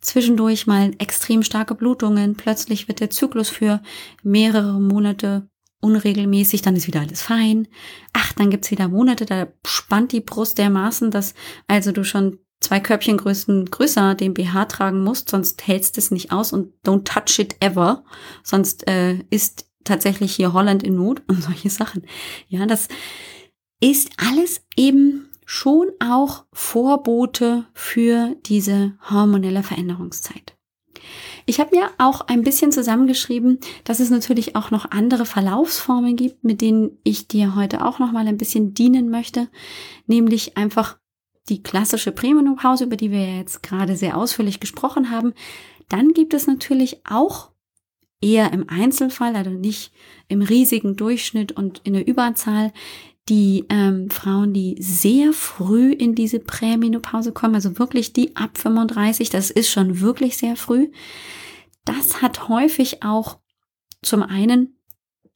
zwischendurch 0.01 0.67
mal 0.67 0.93
extrem 0.99 1.43
starke 1.43 1.75
Blutungen, 1.75 2.35
plötzlich 2.35 2.89
wird 2.89 3.01
der 3.01 3.11
Zyklus 3.11 3.49
für 3.49 3.83
mehrere 4.23 4.81
Monate 4.81 5.49
unregelmäßig, 5.81 6.63
dann 6.63 6.77
ist 6.77 6.87
wieder 6.87 7.01
alles 7.01 7.23
fein. 7.23 7.67
Ach, 8.13 8.33
dann 8.35 8.51
gibt's 8.51 8.71
wieder 8.71 8.89
Monate, 8.89 9.27
da 9.27 9.49
spannt 9.67 10.13
die 10.13 10.21
Brust 10.21 10.59
dermaßen, 10.59 11.11
dass 11.11 11.35
also 11.67 11.93
du 11.93 12.05
schon 12.05 12.39
zwei 12.63 12.81
Körbchengrößen 12.81 13.67
größer 13.67 14.15
den 14.15 14.35
BH 14.35 14.67
tragen 14.67 15.03
musst, 15.05 15.29
sonst 15.29 15.67
hältst 15.67 15.99
es 15.99 16.11
nicht 16.11 16.33
aus 16.33 16.53
und 16.53 16.73
don't 16.87 17.05
touch 17.05 17.39
it 17.39 17.57
ever. 17.61 18.05
Sonst 18.43 18.89
äh, 18.89 19.19
ist 19.31 19.67
tatsächlich 19.85 20.35
hier 20.35 20.53
Holland 20.53 20.83
in 20.83 20.97
Not 20.97 21.23
und 21.27 21.43
solche 21.43 21.71
Sachen. 21.71 22.07
Ja, 22.49 22.67
das 22.67 22.89
ist 23.81 24.11
alles 24.17 24.63
eben 24.77 25.29
schon 25.45 25.89
auch 25.99 26.45
Vorbote 26.53 27.67
für 27.75 28.37
diese 28.47 28.95
hormonelle 29.11 29.63
Veränderungszeit. 29.63 30.57
Ich 31.45 31.59
habe 31.59 31.77
mir 31.77 31.91
auch 31.99 32.21
ein 32.23 32.43
bisschen 32.43 32.71
zusammengeschrieben, 32.71 33.59
dass 33.83 33.99
es 33.99 34.11
natürlich 34.11 34.55
auch 34.55 34.71
noch 34.71 34.93
andere 34.93 35.27
Verlaufsformen 35.27 36.15
gibt, 36.15 36.45
mit 36.45 36.61
denen 36.61 36.99
ich 37.03 37.27
dir 37.27 37.57
heute 37.57 37.85
auch 37.85 37.99
noch 37.99 38.13
mal 38.13 38.27
ein 38.29 38.39
bisschen 38.39 38.75
dienen 38.75 39.11
möchte, 39.11 39.49
nämlich 40.07 40.57
einfach 40.57 40.99
die 41.49 41.63
klassische 41.63 42.13
Prämenopause, 42.13 42.85
über 42.85 42.97
die 42.97 43.11
wir 43.11 43.37
jetzt 43.37 43.63
gerade 43.63 43.97
sehr 43.97 44.17
ausführlich 44.17 44.61
gesprochen 44.61 45.11
haben. 45.11 45.35
Dann 45.89 46.13
gibt 46.13 46.35
es 46.35 46.47
natürlich 46.47 47.05
auch 47.05 47.51
eher 48.21 48.53
im 48.53 48.69
Einzelfall, 48.69 49.35
also 49.35 49.51
nicht 49.51 49.93
im 50.29 50.43
riesigen 50.43 50.97
Durchschnitt 50.97 51.53
und 51.53 51.81
in 51.85 51.95
der 51.95 52.07
Überzahl, 52.07 52.73
die 53.29 53.65
ähm, 53.69 54.11
Frauen, 54.11 54.53
die 54.53 54.77
sehr 54.81 55.33
früh 55.33 55.93
in 55.93 56.15
diese 56.15 56.41
Prämenopause 56.41 57.33
kommen, 57.33 57.55
also 57.55 57.79
wirklich 57.79 58.13
die 58.13 58.35
ab 58.37 58.59
35, 58.59 59.31
das 59.31 59.51
ist 59.51 59.71
schon 59.71 60.01
wirklich 60.01 60.37
sehr 60.37 60.57
früh. 60.57 60.91
Das 61.85 62.23
hat 62.23 62.49
häufig 62.49 63.03
auch 63.03 63.39
zum 64.03 64.23
einen 64.23 64.77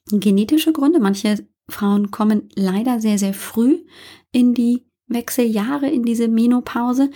genetische 0.08 0.72
Gründe. 0.72 1.00
Manche 1.00 1.46
Frauen 1.68 2.10
kommen 2.10 2.48
leider 2.54 3.00
sehr, 3.00 3.18
sehr 3.18 3.34
früh 3.34 3.84
in 4.32 4.54
die 4.54 4.86
Wechseljahre 5.06 5.88
in 5.88 6.02
diese 6.02 6.28
Menopause. 6.28 7.10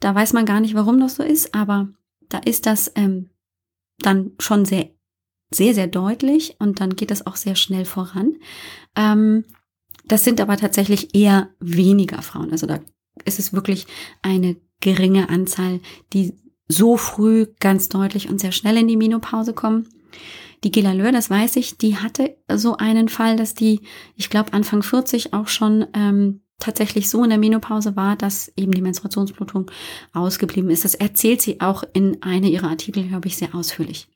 Da 0.00 0.14
weiß 0.14 0.32
man 0.32 0.46
gar 0.46 0.60
nicht, 0.60 0.74
warum 0.74 1.00
das 1.00 1.16
so 1.16 1.22
ist, 1.22 1.54
aber 1.54 1.88
da 2.28 2.38
ist 2.38 2.66
das 2.66 2.92
ähm, 2.94 3.30
dann 3.98 4.32
schon 4.38 4.64
sehr, 4.64 4.90
sehr, 5.50 5.74
sehr 5.74 5.86
deutlich 5.86 6.56
und 6.58 6.80
dann 6.80 6.96
geht 6.96 7.10
das 7.10 7.26
auch 7.26 7.36
sehr 7.36 7.54
schnell 7.54 7.84
voran. 7.84 8.36
Ähm, 8.96 9.44
das 10.06 10.24
sind 10.24 10.40
aber 10.40 10.56
tatsächlich 10.56 11.14
eher 11.14 11.50
weniger 11.60 12.20
Frauen. 12.22 12.50
Also 12.50 12.66
da 12.66 12.80
ist 13.24 13.38
es 13.38 13.52
wirklich 13.52 13.86
eine 14.22 14.56
geringe 14.80 15.28
Anzahl, 15.28 15.80
die 16.12 16.34
so 16.68 16.96
früh 16.96 17.46
ganz 17.60 17.88
deutlich 17.88 18.28
und 18.28 18.40
sehr 18.40 18.52
schnell 18.52 18.76
in 18.76 18.88
die 18.88 18.96
Menopause 18.96 19.54
kommen. 19.54 19.88
Die 20.62 20.70
Gila 20.70 20.92
Löhr, 20.92 21.12
das 21.12 21.28
weiß 21.28 21.56
ich, 21.56 21.76
die 21.76 21.96
hatte 21.96 22.36
so 22.52 22.76
einen 22.76 23.08
Fall, 23.08 23.36
dass 23.36 23.54
die, 23.54 23.80
ich 24.16 24.30
glaube, 24.30 24.52
Anfang 24.54 24.82
40 24.82 25.34
auch 25.34 25.48
schon 25.48 25.86
ähm, 25.94 26.40
tatsächlich 26.58 27.10
so 27.10 27.22
in 27.24 27.30
der 27.30 27.38
Menopause 27.38 27.96
war, 27.96 28.16
dass 28.16 28.52
eben 28.56 28.72
die 28.72 28.82
Menstruationsblutung 28.82 29.70
ausgeblieben 30.12 30.70
ist. 30.70 30.84
Das 30.84 30.94
erzählt 30.94 31.42
sie 31.42 31.60
auch 31.60 31.84
in 31.92 32.22
einer 32.22 32.46
ihrer 32.46 32.68
Artikel, 32.68 33.06
glaube 33.08 33.28
ich, 33.28 33.36
sehr 33.36 33.54
ausführlich. 33.54 34.08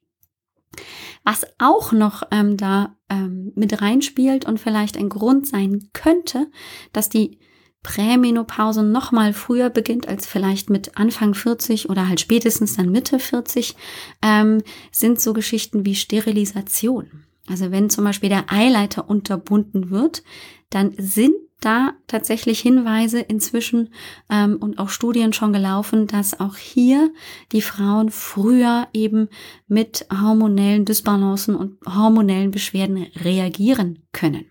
Was 1.25 1.45
auch 1.59 1.93
noch 1.93 2.23
ähm, 2.31 2.57
da 2.57 2.97
ähm, 3.09 3.53
mit 3.55 3.81
reinspielt 3.83 4.47
und 4.47 4.59
vielleicht 4.59 4.97
ein 4.97 5.09
Grund 5.09 5.47
sein 5.47 5.89
könnte, 5.93 6.51
dass 6.93 7.09
die 7.09 7.39
Prämenopause 7.83 8.83
noch 8.83 9.13
mal 9.13 9.33
früher 9.33 9.71
beginnt 9.71 10.09
als 10.09 10.27
vielleicht 10.27 10.69
mit 10.69 10.97
Anfang 10.97 11.35
40 11.35 11.89
oder 11.89 12.09
halt 12.09 12.21
spätestens 12.21 12.77
dann 12.77 12.91
Mitte 12.91 13.19
40, 13.19 13.77
ähm, 14.23 14.63
sind 14.91 15.21
so 15.21 15.33
Geschichten 15.33 15.85
wie 15.87 15.95
Sterilisation. 15.95 17.25
Also 17.49 17.71
wenn 17.71 17.89
zum 17.89 18.05
Beispiel 18.05 18.29
der 18.29 18.53
Eileiter 18.53 19.09
unterbunden 19.09 19.91
wird, 19.91 20.23
dann 20.71 20.93
sind 20.99 21.35
da 21.61 21.95
tatsächlich 22.07 22.61
Hinweise 22.61 23.21
inzwischen 23.21 23.93
ähm, 24.31 24.57
und 24.61 24.79
auch 24.79 24.89
Studien 24.89 25.33
schon 25.33 25.53
gelaufen, 25.53 26.07
dass 26.07 26.39
auch 26.39 26.57
hier 26.57 27.13
die 27.53 27.63
Frauen 27.63 28.11
früher 28.11 28.89
eben 28.93 29.29
mit 29.67 30.07
hormonellen 30.13 30.85
Dysbalancen 30.85 31.57
und 31.57 31.79
hormonellen 31.87 32.51
Beschwerden 32.51 33.07
reagieren 33.25 34.05
können. 34.13 34.47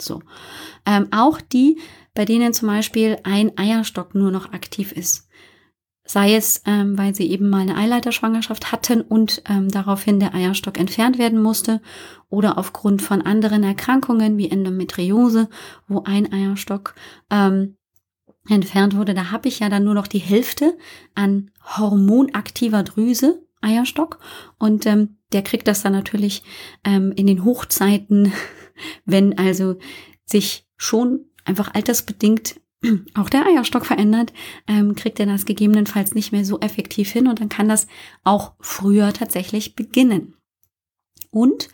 So. 0.00 0.22
Ähm, 0.86 1.08
auch 1.10 1.40
die, 1.40 1.78
bei 2.14 2.24
denen 2.24 2.52
zum 2.52 2.68
Beispiel 2.68 3.18
ein 3.24 3.56
Eierstock 3.58 4.14
nur 4.14 4.30
noch 4.30 4.52
aktiv 4.52 4.92
ist 4.92 5.25
sei 6.06 6.34
es, 6.34 6.62
ähm, 6.66 6.96
weil 6.96 7.14
sie 7.14 7.30
eben 7.30 7.50
mal 7.50 7.60
eine 7.60 7.76
Eileiterschwangerschaft 7.76 8.72
hatten 8.72 9.00
und 9.00 9.42
ähm, 9.48 9.68
daraufhin 9.68 10.20
der 10.20 10.34
Eierstock 10.34 10.78
entfernt 10.78 11.18
werden 11.18 11.42
musste 11.42 11.82
oder 12.30 12.58
aufgrund 12.58 13.02
von 13.02 13.22
anderen 13.22 13.62
Erkrankungen 13.64 14.38
wie 14.38 14.50
Endometriose, 14.50 15.48
wo 15.88 16.02
ein 16.04 16.32
Eierstock 16.32 16.94
ähm, 17.30 17.76
entfernt 18.48 18.96
wurde. 18.96 19.14
Da 19.14 19.30
habe 19.30 19.48
ich 19.48 19.58
ja 19.58 19.68
dann 19.68 19.84
nur 19.84 19.94
noch 19.94 20.06
die 20.06 20.18
Hälfte 20.18 20.78
an 21.14 21.50
hormonaktiver 21.76 22.84
Drüse, 22.84 23.42
Eierstock, 23.60 24.20
und 24.58 24.86
ähm, 24.86 25.16
der 25.32 25.42
kriegt 25.42 25.66
das 25.66 25.82
dann 25.82 25.92
natürlich 25.92 26.42
ähm, 26.84 27.12
in 27.16 27.26
den 27.26 27.44
Hochzeiten, 27.44 28.32
wenn 29.04 29.36
also 29.38 29.76
sich 30.24 30.66
schon 30.76 31.26
einfach 31.44 31.74
altersbedingt 31.74 32.60
auch 33.14 33.28
der 33.28 33.46
Eierstock 33.46 33.86
verändert, 33.86 34.32
ähm, 34.66 34.94
kriegt 34.94 35.20
er 35.20 35.26
das 35.26 35.44
gegebenenfalls 35.44 36.14
nicht 36.14 36.32
mehr 36.32 36.44
so 36.44 36.60
effektiv 36.60 37.10
hin 37.10 37.26
und 37.26 37.40
dann 37.40 37.48
kann 37.48 37.68
das 37.68 37.86
auch 38.24 38.52
früher 38.60 39.12
tatsächlich 39.12 39.74
beginnen. 39.74 40.34
Und 41.30 41.68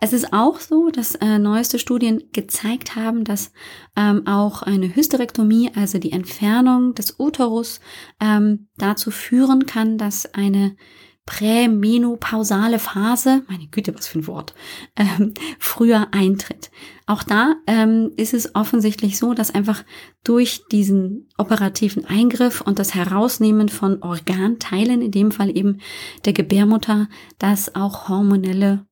es 0.00 0.12
ist 0.12 0.32
auch 0.32 0.60
so, 0.60 0.90
dass 0.90 1.16
äh, 1.16 1.40
neueste 1.40 1.80
Studien 1.80 2.22
gezeigt 2.32 2.94
haben, 2.94 3.24
dass 3.24 3.52
ähm, 3.96 4.26
auch 4.28 4.62
eine 4.62 4.94
Hysterektomie, 4.94 5.72
also 5.74 5.98
die 5.98 6.12
Entfernung 6.12 6.94
des 6.94 7.18
Uterus, 7.18 7.80
ähm, 8.20 8.68
dazu 8.76 9.10
führen 9.10 9.66
kann, 9.66 9.98
dass 9.98 10.34
eine 10.34 10.76
prämenopausale 11.28 12.78
Phase, 12.78 13.42
meine 13.48 13.66
Güte, 13.66 13.94
was 13.94 14.08
für 14.08 14.18
ein 14.18 14.26
Wort, 14.26 14.54
ähm, 14.96 15.34
früher 15.58 16.08
eintritt. 16.10 16.70
Auch 17.04 17.22
da 17.22 17.56
ähm, 17.66 18.12
ist 18.16 18.32
es 18.32 18.54
offensichtlich 18.54 19.18
so, 19.18 19.34
dass 19.34 19.54
einfach 19.54 19.84
durch 20.24 20.62
diesen 20.72 21.28
operativen 21.36 22.06
Eingriff 22.06 22.62
und 22.62 22.78
das 22.78 22.94
Herausnehmen 22.94 23.68
von 23.68 24.02
Organteilen, 24.02 25.02
in 25.02 25.10
dem 25.10 25.30
Fall 25.30 25.54
eben 25.54 25.82
der 26.24 26.32
Gebärmutter, 26.32 27.10
das 27.38 27.74
auch 27.74 28.08
hormonelle 28.08 28.86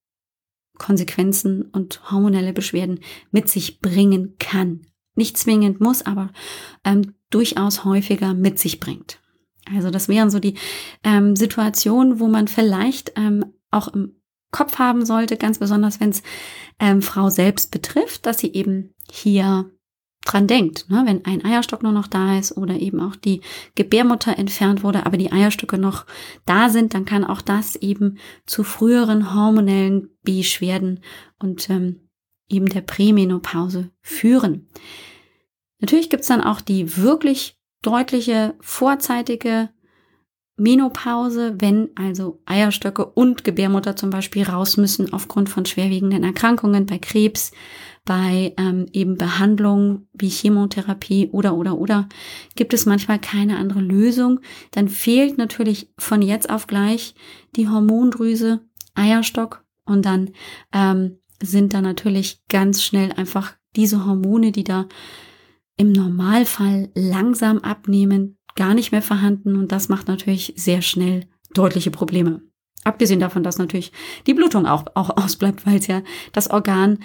Konsequenzen 0.76 1.62
und 1.62 2.10
hormonelle 2.10 2.52
Beschwerden 2.52 3.00
mit 3.30 3.48
sich 3.48 3.80
bringen 3.80 4.34
kann. 4.38 4.82
Nicht 5.14 5.38
zwingend 5.38 5.80
muss, 5.80 6.04
aber 6.04 6.34
ähm, 6.84 7.14
durchaus 7.30 7.86
häufiger 7.86 8.34
mit 8.34 8.58
sich 8.58 8.78
bringt. 8.78 9.20
Also 9.74 9.90
das 9.90 10.08
wären 10.08 10.30
so 10.30 10.38
die 10.38 10.54
ähm, 11.02 11.36
Situationen, 11.36 12.20
wo 12.20 12.28
man 12.28 12.48
vielleicht 12.48 13.12
ähm, 13.16 13.44
auch 13.70 13.88
im 13.88 14.16
Kopf 14.50 14.78
haben 14.78 15.04
sollte, 15.04 15.36
ganz 15.36 15.58
besonders 15.58 16.00
wenn 16.00 16.10
es 16.10 16.22
ähm, 16.78 17.02
Frau 17.02 17.30
selbst 17.30 17.70
betrifft, 17.70 18.26
dass 18.26 18.38
sie 18.38 18.52
eben 18.52 18.94
hier 19.10 19.70
dran 20.24 20.46
denkt, 20.46 20.90
ne? 20.90 21.02
wenn 21.06 21.24
ein 21.24 21.44
Eierstock 21.44 21.82
nur 21.82 21.92
noch 21.92 22.08
da 22.08 22.38
ist 22.38 22.56
oder 22.56 22.74
eben 22.74 23.00
auch 23.00 23.16
die 23.16 23.40
Gebärmutter 23.74 24.36
entfernt 24.38 24.82
wurde, 24.82 25.06
aber 25.06 25.16
die 25.16 25.30
Eierstöcke 25.32 25.78
noch 25.78 26.04
da 26.44 26.68
sind, 26.68 26.94
dann 26.94 27.04
kann 27.04 27.24
auch 27.24 27.40
das 27.40 27.76
eben 27.76 28.18
zu 28.44 28.64
früheren 28.64 29.34
hormonellen 29.34 30.10
Beschwerden 30.22 31.00
und 31.38 31.70
ähm, 31.70 32.08
eben 32.48 32.66
der 32.66 32.80
Prämenopause 32.80 33.90
führen. 34.00 34.68
Natürlich 35.80 36.10
gibt's 36.10 36.28
dann 36.28 36.42
auch 36.42 36.60
die 36.60 36.96
wirklich 36.96 37.56
deutliche 37.82 38.54
vorzeitige 38.60 39.70
Menopause, 40.58 41.56
wenn 41.58 41.90
also 41.96 42.40
Eierstöcke 42.46 43.04
und 43.04 43.44
Gebärmutter 43.44 43.94
zum 43.94 44.08
Beispiel 44.08 44.42
raus 44.44 44.78
müssen 44.78 45.12
aufgrund 45.12 45.50
von 45.50 45.66
schwerwiegenden 45.66 46.24
Erkrankungen 46.24 46.86
bei 46.86 46.98
Krebs, 46.98 47.52
bei 48.06 48.54
ähm, 48.56 48.86
eben 48.92 49.18
Behandlung 49.18 50.06
wie 50.14 50.30
Chemotherapie 50.30 51.28
oder 51.32 51.54
oder 51.54 51.76
oder 51.76 52.08
gibt 52.54 52.72
es 52.72 52.86
manchmal 52.86 53.18
keine 53.18 53.58
andere 53.58 53.80
Lösung, 53.80 54.40
dann 54.70 54.88
fehlt 54.88 55.36
natürlich 55.36 55.92
von 55.98 56.22
jetzt 56.22 56.48
auf 56.48 56.66
gleich 56.66 57.14
die 57.56 57.68
Hormondrüse, 57.68 58.60
Eierstock 58.94 59.62
und 59.84 60.06
dann 60.06 60.30
ähm, 60.72 61.18
sind 61.42 61.74
da 61.74 61.82
natürlich 61.82 62.42
ganz 62.48 62.82
schnell 62.82 63.12
einfach 63.12 63.54
diese 63.74 64.06
Hormone, 64.06 64.52
die 64.52 64.64
da 64.64 64.86
im 65.76 65.92
Normalfall 65.92 66.90
langsam 66.94 67.58
abnehmen, 67.58 68.38
gar 68.54 68.74
nicht 68.74 68.92
mehr 68.92 69.02
vorhanden 69.02 69.56
und 69.56 69.72
das 69.72 69.88
macht 69.88 70.08
natürlich 70.08 70.54
sehr 70.56 70.82
schnell 70.82 71.28
deutliche 71.52 71.90
Probleme. 71.90 72.42
Abgesehen 72.84 73.20
davon, 73.20 73.42
dass 73.42 73.58
natürlich 73.58 73.92
die 74.26 74.34
Blutung 74.34 74.66
auch, 74.66 74.84
auch 74.94 75.10
ausbleibt, 75.16 75.66
weil 75.66 75.78
es 75.78 75.86
ja 75.86 76.02
das 76.32 76.50
Organ 76.50 77.00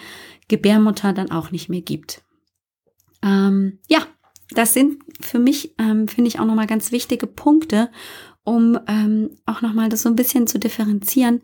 Gebärmutter 0.48 1.14
dann 1.14 1.32
auch 1.32 1.52
nicht 1.52 1.70
mehr 1.70 1.82
gibt. 1.82 2.24
Ähm, 3.24 3.80
ja, 3.88 4.06
das 4.52 4.74
sind 4.74 5.02
für 5.20 5.40
mich, 5.40 5.76
ähm, 5.78 6.08
finde 6.08 6.28
ich, 6.28 6.40
auch 6.40 6.46
nochmal 6.46 6.68
ganz 6.68 6.92
wichtige 6.92 7.28
Punkte, 7.28 7.90
um 8.44 8.78
ähm, 8.88 9.38
auch 9.46 9.62
nochmal 9.62 9.90
das 9.90 10.02
so 10.02 10.10
ein 10.10 10.16
bisschen 10.16 10.48
zu 10.48 10.60
differenzieren, 10.60 11.42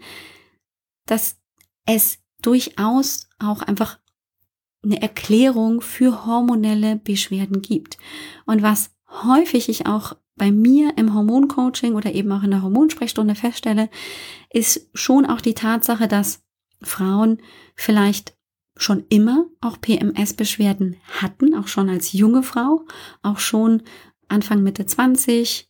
dass 1.06 1.38
es 1.86 2.20
durchaus 2.42 3.30
auch 3.40 3.62
einfach 3.62 4.00
eine 4.84 5.02
Erklärung 5.02 5.82
für 5.82 6.26
hormonelle 6.26 6.98
Beschwerden 6.98 7.62
gibt. 7.62 7.98
Und 8.46 8.62
was 8.62 8.92
häufig 9.10 9.70
ich 9.70 9.86
auch 9.86 10.16
bei 10.36 10.52
mir 10.52 10.98
im 10.98 11.14
Hormoncoaching 11.14 11.96
oder 11.96 12.14
eben 12.14 12.32
auch 12.32 12.44
in 12.44 12.52
der 12.52 12.62
Hormonsprechstunde 12.62 13.36
feststelle, 13.36 13.90
ist 14.52 14.90
schon 14.94 15.26
auch 15.26 15.42
die 15.42 15.56
Tatsache, 15.56 16.08
dass 16.08 16.44
Frauen 16.82 17.42
vielleicht 17.76 18.38
schon 18.76 19.06
immer 19.10 19.48
auch 19.60 19.82
PMS-Beschwerden 19.82 20.98
hatten, 21.22 21.56
auch 21.56 21.68
schon 21.68 21.90
als 21.90 22.14
junge 22.14 22.44
Frau, 22.44 22.86
auch 23.24 23.40
schon 23.40 23.82
Anfang 24.28 24.62
Mitte 24.62 24.86
20, 24.86 25.67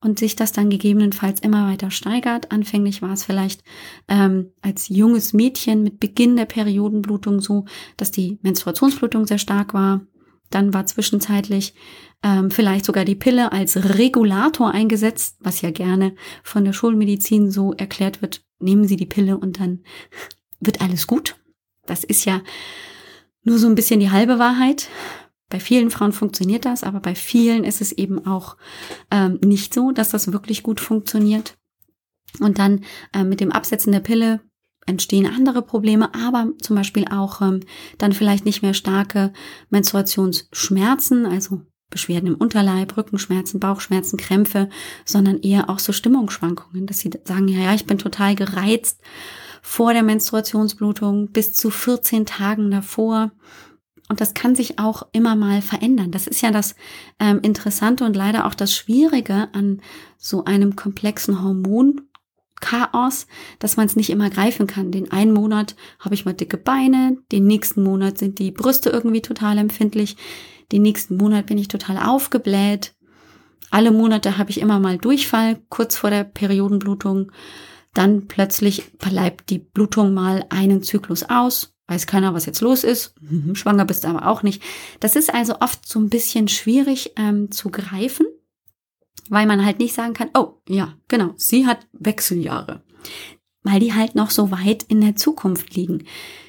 und 0.00 0.18
sich 0.18 0.36
das 0.36 0.52
dann 0.52 0.70
gegebenenfalls 0.70 1.40
immer 1.40 1.68
weiter 1.68 1.90
steigert. 1.90 2.50
Anfänglich 2.52 3.02
war 3.02 3.12
es 3.12 3.24
vielleicht 3.24 3.62
ähm, 4.08 4.52
als 4.62 4.88
junges 4.88 5.32
Mädchen 5.32 5.82
mit 5.82 6.00
Beginn 6.00 6.36
der 6.36 6.46
Periodenblutung 6.46 7.40
so, 7.40 7.66
dass 7.96 8.10
die 8.10 8.38
Menstruationsblutung 8.42 9.26
sehr 9.26 9.38
stark 9.38 9.74
war. 9.74 10.00
Dann 10.48 10.74
war 10.74 10.86
zwischenzeitlich 10.86 11.74
ähm, 12.22 12.50
vielleicht 12.50 12.84
sogar 12.84 13.04
die 13.04 13.14
Pille 13.14 13.52
als 13.52 13.98
Regulator 13.98 14.70
eingesetzt, 14.72 15.36
was 15.40 15.60
ja 15.60 15.70
gerne 15.70 16.14
von 16.42 16.64
der 16.64 16.72
Schulmedizin 16.72 17.50
so 17.50 17.72
erklärt 17.72 18.22
wird. 18.22 18.42
Nehmen 18.58 18.86
Sie 18.86 18.96
die 18.96 19.06
Pille 19.06 19.38
und 19.38 19.60
dann 19.60 19.80
wird 20.60 20.80
alles 20.80 21.06
gut. 21.06 21.36
Das 21.86 22.04
ist 22.04 22.24
ja 22.24 22.40
nur 23.42 23.58
so 23.58 23.66
ein 23.66 23.74
bisschen 23.74 24.00
die 24.00 24.10
halbe 24.10 24.38
Wahrheit. 24.38 24.88
Bei 25.50 25.60
vielen 25.60 25.90
Frauen 25.90 26.12
funktioniert 26.12 26.64
das, 26.64 26.84
aber 26.84 27.00
bei 27.00 27.14
vielen 27.14 27.64
ist 27.64 27.80
es 27.80 27.92
eben 27.92 28.26
auch 28.26 28.56
ähm, 29.10 29.38
nicht 29.44 29.74
so, 29.74 29.90
dass 29.90 30.10
das 30.10 30.32
wirklich 30.32 30.62
gut 30.62 30.80
funktioniert. 30.80 31.58
Und 32.38 32.58
dann 32.58 32.84
äh, 33.12 33.24
mit 33.24 33.40
dem 33.40 33.52
Absetzen 33.52 33.92
der 33.92 34.00
Pille 34.00 34.40
entstehen 34.86 35.26
andere 35.26 35.62
Probleme, 35.62 36.14
aber 36.14 36.48
zum 36.62 36.76
Beispiel 36.76 37.06
auch 37.10 37.42
ähm, 37.42 37.60
dann 37.98 38.12
vielleicht 38.12 38.44
nicht 38.44 38.62
mehr 38.62 38.74
starke 38.74 39.32
Menstruationsschmerzen, 39.68 41.26
also 41.26 41.62
Beschwerden 41.90 42.28
im 42.28 42.34
Unterleib, 42.36 42.96
Rückenschmerzen, 42.96 43.58
Bauchschmerzen, 43.60 44.16
Krämpfe, 44.16 44.68
sondern 45.04 45.40
eher 45.40 45.68
auch 45.68 45.80
so 45.80 45.92
Stimmungsschwankungen, 45.92 46.86
dass 46.86 47.00
sie 47.00 47.10
sagen, 47.24 47.48
ja, 47.48 47.58
ja, 47.60 47.74
ich 47.74 47.86
bin 47.86 47.98
total 47.98 48.36
gereizt 48.36 49.00
vor 49.62 49.92
der 49.92 50.04
Menstruationsblutung 50.04 51.32
bis 51.32 51.52
zu 51.52 51.70
14 51.70 52.26
Tagen 52.26 52.70
davor. 52.70 53.32
Und 54.10 54.20
das 54.20 54.34
kann 54.34 54.56
sich 54.56 54.80
auch 54.80 55.06
immer 55.12 55.36
mal 55.36 55.62
verändern. 55.62 56.10
Das 56.10 56.26
ist 56.26 56.40
ja 56.40 56.50
das 56.50 56.74
ähm, 57.20 57.38
Interessante 57.42 58.04
und 58.04 58.16
leider 58.16 58.44
auch 58.44 58.56
das 58.56 58.74
Schwierige 58.74 59.48
an 59.52 59.80
so 60.18 60.44
einem 60.44 60.74
komplexen 60.74 61.44
Hormon, 61.44 62.00
Chaos, 62.60 63.28
dass 63.60 63.76
man 63.76 63.86
es 63.86 63.94
nicht 63.94 64.10
immer 64.10 64.28
greifen 64.28 64.66
kann. 64.66 64.90
Den 64.90 65.12
einen 65.12 65.32
Monat 65.32 65.76
habe 66.00 66.16
ich 66.16 66.24
mal 66.24 66.34
dicke 66.34 66.56
Beine, 66.56 67.18
den 67.30 67.46
nächsten 67.46 67.84
Monat 67.84 68.18
sind 68.18 68.40
die 68.40 68.50
Brüste 68.50 68.90
irgendwie 68.90 69.22
total 69.22 69.58
empfindlich, 69.58 70.16
den 70.72 70.82
nächsten 70.82 71.16
Monat 71.16 71.46
bin 71.46 71.56
ich 71.56 71.68
total 71.68 71.96
aufgebläht. 71.96 72.94
Alle 73.70 73.92
Monate 73.92 74.38
habe 74.38 74.50
ich 74.50 74.60
immer 74.60 74.80
mal 74.80 74.98
Durchfall, 74.98 75.62
kurz 75.68 75.96
vor 75.96 76.10
der 76.10 76.24
Periodenblutung. 76.24 77.30
Dann 77.94 78.26
plötzlich 78.26 78.90
bleibt 78.98 79.50
die 79.50 79.60
Blutung 79.60 80.14
mal 80.14 80.44
einen 80.50 80.82
Zyklus 80.82 81.22
aus. 81.22 81.76
Weiß 81.90 82.06
keiner, 82.06 82.32
was 82.32 82.46
jetzt 82.46 82.60
los 82.60 82.84
ist. 82.84 83.14
Schwanger 83.54 83.84
bist 83.84 84.04
du 84.04 84.08
aber 84.08 84.28
auch 84.28 84.42
nicht. 84.42 84.62
Das 85.00 85.16
ist 85.16 85.34
also 85.34 85.60
oft 85.60 85.86
so 85.86 85.98
ein 85.98 86.08
bisschen 86.08 86.48
schwierig 86.48 87.12
ähm, 87.16 87.50
zu 87.50 87.70
greifen 87.70 88.26
weil 89.30 89.46
man 89.46 89.64
halt 89.64 89.78
nicht 89.78 89.94
sagen 89.94 90.12
kann, 90.12 90.28
oh 90.34 90.60
ja, 90.68 90.94
genau, 91.08 91.32
sie 91.36 91.66
hat 91.66 91.86
Wechseljahre, 91.92 92.82
weil 93.62 93.80
die 93.80 93.94
halt 93.94 94.14
noch 94.14 94.30
so 94.30 94.50
weit 94.50 94.82
in 94.82 95.00
der 95.00 95.16
Zukunft 95.16 95.74
liegen. 95.74 96.04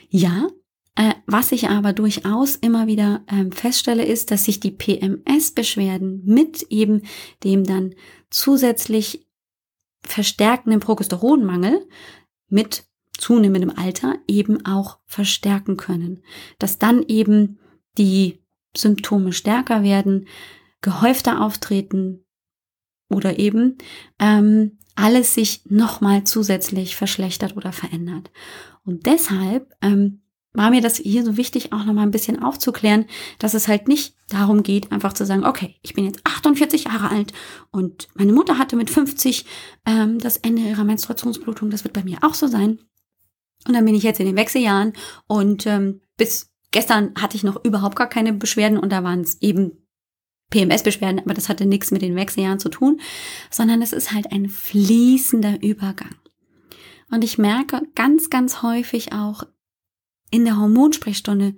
Ja, 0.10 0.47
äh, 0.95 1.13
was 1.27 1.51
ich 1.54 1.69
aber 1.69 1.93
durchaus 1.93 2.56
immer 2.56 2.88
wieder 2.88 3.23
ähm, 3.27 3.51
feststelle, 3.51 4.04
ist, 4.04 4.32
dass 4.32 4.45
sich 4.45 4.60
die 4.60 4.71
PMS-Beschwerden 4.71 6.23
mit 6.25 6.63
eben 6.63 7.04
dem 7.43 7.63
dann 7.63 7.93
zusätzlich 8.30 9.25
verstärkenden 10.04 10.80
Progesteronmangel 10.80 11.88
mit 12.49 12.86
zunehmendem 13.17 13.71
Alter 13.76 14.15
eben 14.28 14.65
auch 14.65 15.00
verstärken 15.06 15.78
können. 15.78 16.24
Dass 16.60 16.80
dann 16.80 17.04
eben 17.04 17.60
die 17.97 18.39
Symptome 18.76 19.34
stärker 19.34 19.84
werden, 19.84 20.28
gehäufter 20.82 21.41
auftreten, 21.41 22.26
oder 23.12 23.39
eben 23.39 23.78
ähm, 24.19 24.78
alles 24.95 25.36
sich 25.36 25.63
nochmal 25.69 26.24
zusätzlich 26.24 26.95
verschlechtert 26.95 27.56
oder 27.56 27.71
verändert. 27.71 28.32
Und 28.84 29.06
deshalb 29.06 29.74
ähm, 29.82 30.21
war 30.54 30.69
mir 30.69 30.82
das 30.82 30.97
hier 30.97 31.24
so 31.24 31.38
wichtig, 31.38 31.71
auch 31.71 31.86
nochmal 31.86 32.06
ein 32.06 32.12
bisschen 32.12 32.41
aufzuklären, 32.41 33.06
dass 33.39 33.54
es 33.54 33.67
halt 33.67 33.88
nicht 33.88 34.15
darum 34.28 34.63
geht, 34.63 34.91
einfach 34.91 35.13
zu 35.13 35.26
sagen, 35.26 35.45
okay, 35.45 35.76
ich 35.82 35.93
bin 35.93 36.06
jetzt 36.06 36.26
48 36.26 36.86
Jahre 36.86 37.10
alt 37.10 37.32
und 37.71 38.10
meine 38.15 38.34
Mutter 38.34 38.58
hatte 38.58 38.76
mit 38.76 38.89
50 38.89 39.45
ähm, 39.86 40.19
das 40.19 40.38
Ende 40.38 40.63
ihrer 40.63 40.84
Menstruationsblutung, 40.84 41.69
das 41.69 41.84
wird 41.84 41.93
bei 41.93 42.04
mir 42.04 42.17
auch 42.21 42.34
so 42.34 42.47
sein. 42.47 42.80
Und 43.67 43.76
dann 43.76 43.86
bin 43.86 43.95
ich 43.95 44.04
jetzt 44.04 44.19
in 44.19 44.26
den 44.26 44.36
Wechseljahren 44.36 44.93
und 45.28 45.65
ähm, 45.67 46.02
bis 46.17 46.52
gestern 46.71 47.13
hatte 47.19 47.38
ich 47.38 47.43
noch 47.43 47.63
überhaupt 47.63 47.95
gar 47.95 48.10
keine 48.10 48.34
Beschwerden 48.34 48.78
und 48.78 48.91
da 48.91 49.04
waren 49.04 49.21
es 49.21 49.41
eben 49.41 49.82
PMS-Beschwerden, 50.50 51.19
aber 51.19 51.34
das 51.34 51.50
hatte 51.50 51.65
nichts 51.65 51.91
mit 51.91 52.02
den 52.02 52.15
Wechseljahren 52.15 52.60
zu 52.60 52.69
tun, 52.69 53.00
sondern 53.50 53.82
es 53.82 53.93
ist 53.93 54.12
halt 54.12 54.32
ein 54.32 54.50
fließender 54.50 55.62
Übergang. 55.62 56.15
Und 57.10 57.24
ich 57.24 57.38
merke 57.38 57.82
ganz, 57.95 58.30
ganz 58.30 58.62
häufig 58.62 59.13
auch 59.13 59.43
in 60.30 60.45
der 60.45 60.58
Hormonsprechstunde, 60.58 61.56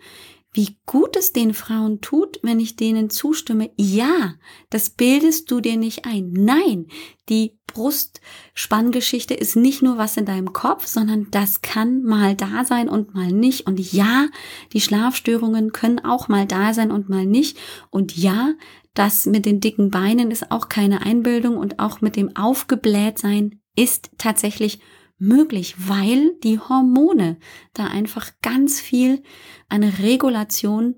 wie 0.53 0.77
gut 0.85 1.15
es 1.15 1.33
den 1.33 1.53
Frauen 1.53 1.99
tut, 2.01 2.39
wenn 2.43 2.59
ich 2.59 2.75
denen 2.75 3.09
zustimme, 3.09 3.71
ja, 3.75 4.35
das 4.69 4.91
bildest 4.91 5.49
du 5.49 5.59
dir 5.59 5.77
nicht 5.77 6.05
ein. 6.05 6.31
Nein, 6.31 6.87
die 7.27 7.57
Brustspanngeschichte 7.65 9.33
ist 9.33 9.55
nicht 9.55 9.81
nur 9.81 9.97
was 9.97 10.15
in 10.15 10.25
deinem 10.25 10.53
Kopf, 10.53 10.85
sondern 10.85 11.27
das 11.31 11.61
kann 11.61 12.03
mal 12.03 12.35
da 12.35 12.65
sein 12.65 12.87
und 12.87 13.15
mal 13.15 13.31
nicht. 13.31 13.65
Und 13.65 13.79
ja, 13.93 14.27
die 14.73 14.81
Schlafstörungen 14.81 15.71
können 15.71 16.05
auch 16.05 16.27
mal 16.27 16.45
da 16.45 16.75
sein 16.75 16.91
und 16.91 17.09
mal 17.09 17.25
nicht. 17.25 17.57
Und 17.89 18.15
ja, 18.15 18.53
das 18.93 19.25
mit 19.25 19.47
den 19.47 19.59
dicken 19.59 19.89
Beinen 19.89 20.29
ist 20.29 20.51
auch 20.51 20.69
keine 20.69 21.01
Einbildung 21.01 21.57
und 21.57 21.79
auch 21.79 22.01
mit 22.01 22.15
dem 22.15 22.35
Aufgeblähtsein 22.35 23.59
ist 23.75 24.11
tatsächlich 24.19 24.79
möglich, 25.17 25.75
weil 25.77 26.35
die 26.43 26.59
Hormone 26.59 27.37
da 27.73 27.87
einfach 27.87 28.31
ganz 28.41 28.79
viel 28.79 29.23
an 29.69 29.83
Regulation 29.83 30.95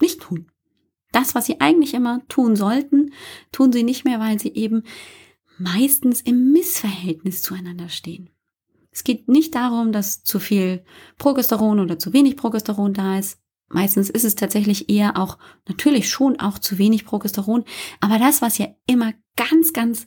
nicht 0.00 0.20
tun. 0.20 0.50
Das, 1.12 1.34
was 1.34 1.46
sie 1.46 1.60
eigentlich 1.60 1.94
immer 1.94 2.26
tun 2.28 2.56
sollten, 2.56 3.12
tun 3.52 3.72
sie 3.72 3.82
nicht 3.82 4.04
mehr, 4.04 4.20
weil 4.20 4.38
sie 4.38 4.52
eben 4.54 4.82
meistens 5.58 6.20
im 6.20 6.52
Missverhältnis 6.52 7.42
zueinander 7.42 7.88
stehen. 7.88 8.30
Es 8.90 9.04
geht 9.04 9.28
nicht 9.28 9.54
darum, 9.54 9.92
dass 9.92 10.22
zu 10.22 10.38
viel 10.38 10.84
Progesteron 11.18 11.80
oder 11.80 11.98
zu 11.98 12.12
wenig 12.12 12.36
Progesteron 12.36 12.94
da 12.94 13.18
ist. 13.18 13.40
Meistens 13.68 14.08
ist 14.08 14.24
es 14.24 14.34
tatsächlich 14.34 14.88
eher 14.88 15.18
auch, 15.18 15.38
natürlich 15.68 16.08
schon 16.08 16.40
auch 16.40 16.58
zu 16.58 16.78
wenig 16.78 17.04
Progesteron. 17.04 17.64
Aber 18.00 18.18
das, 18.18 18.40
was 18.40 18.58
ja 18.58 18.68
immer 18.86 19.12
ganz, 19.36 19.72
ganz 19.72 20.06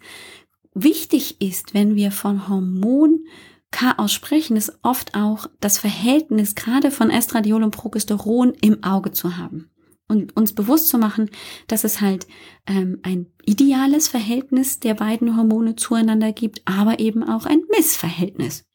wichtig 0.73 1.41
ist, 1.41 1.73
wenn 1.73 1.95
wir 1.95 2.11
von 2.11 2.47
Hormonchaos 2.47 4.11
sprechen, 4.11 4.57
ist 4.57 4.77
oft 4.81 5.15
auch 5.15 5.47
das 5.59 5.77
Verhältnis 5.77 6.55
gerade 6.55 6.91
von 6.91 7.09
Estradiol 7.09 7.63
und 7.63 7.71
Progesteron 7.71 8.53
im 8.61 8.83
Auge 8.83 9.11
zu 9.11 9.37
haben. 9.37 9.69
Und 10.07 10.35
uns 10.35 10.53
bewusst 10.53 10.89
zu 10.89 10.97
machen, 10.97 11.29
dass 11.67 11.85
es 11.85 12.01
halt 12.01 12.27
ähm, 12.67 12.99
ein 13.03 13.27
ideales 13.45 14.09
Verhältnis 14.09 14.81
der 14.81 14.93
beiden 14.93 15.37
Hormone 15.37 15.77
zueinander 15.77 16.33
gibt, 16.33 16.61
aber 16.65 16.99
eben 16.99 17.23
auch 17.23 17.45
ein 17.45 17.61
Missverhältnis. 17.75 18.65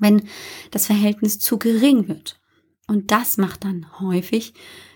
Wenn 0.00 0.24
das 0.72 0.86
Verhältnis 0.86 1.38
zu 1.38 1.58
gering 1.58 2.08
wird. 2.08 2.40
Und 2.88 3.12
das 3.12 3.36
macht 3.36 3.64
dann 3.64 4.00
häufig 4.00 4.52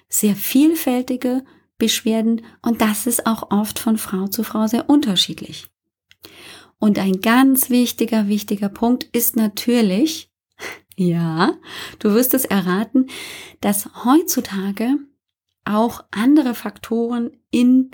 sehr 0.09 0.35
vielfältige 0.35 1.45
Beschwerden 1.79 2.43
und 2.61 2.81
das 2.81 3.07
ist 3.07 3.27
auch 3.27 3.51
oft 3.51 3.79
von 3.79 3.99
Frau 3.99 4.29
zu 4.29 4.45
Frau 4.45 4.67
sehr 4.67 4.89
unterschiedlich. 4.89 5.72
Und 6.83 6.99
ein 6.99 7.21
ganz 7.21 7.71
wichtiger, 7.71 8.27
wichtiger 8.27 8.69
Punkt 8.69 9.05
ist 9.13 9.37
natürlich, 9.37 10.33
ja, 10.97 11.55
du 12.01 12.13
wirst 12.13 12.35
es 12.35 12.45
erraten, 12.45 13.07
dass 13.61 14.05
heutzutage 14.05 14.97
auch 15.65 16.03
andere 16.11 16.55
Faktoren 16.55 17.31
in 17.53 17.93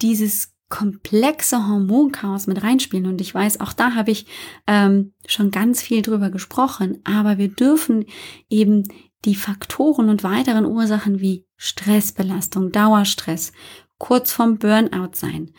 dieses 0.00 0.54
komplexe 0.70 1.68
Hormonchaos 1.68 2.46
mit 2.46 2.62
reinspielen. 2.62 3.04
Und 3.04 3.20
ich 3.20 3.34
weiß, 3.34 3.60
auch 3.60 3.74
da 3.74 3.94
habe 3.94 4.12
ich 4.12 4.24
ähm, 4.66 5.12
schon 5.26 5.50
ganz 5.50 5.82
viel 5.82 6.00
drüber 6.00 6.30
gesprochen. 6.30 7.02
Aber 7.04 7.36
wir 7.36 7.48
dürfen 7.48 8.06
eben 8.48 8.88
die 9.26 9.34
Faktoren 9.34 10.08
und 10.08 10.24
weiteren 10.24 10.64
Ursachen 10.64 11.20
wie 11.20 11.44
Stressbelastung, 11.58 12.72
Dauerstress, 12.72 13.52
kurz 13.98 14.32
vorm 14.32 14.56
Burnout 14.56 15.10
sein, 15.12 15.50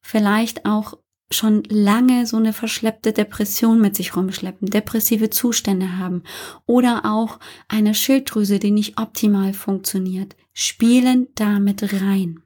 vielleicht 0.00 0.64
auch 0.64 0.94
schon 1.32 1.62
lange 1.68 2.26
so 2.26 2.36
eine 2.36 2.52
verschleppte 2.52 3.12
Depression 3.12 3.80
mit 3.80 3.96
sich 3.96 4.16
rumschleppen, 4.16 4.68
depressive 4.68 5.30
Zustände 5.30 5.98
haben 5.98 6.22
oder 6.66 7.02
auch 7.04 7.38
eine 7.68 7.94
Schilddrüse, 7.94 8.58
die 8.58 8.70
nicht 8.70 8.98
optimal 8.98 9.52
funktioniert, 9.52 10.36
spielen 10.52 11.28
damit 11.34 11.92
rein. 12.02 12.40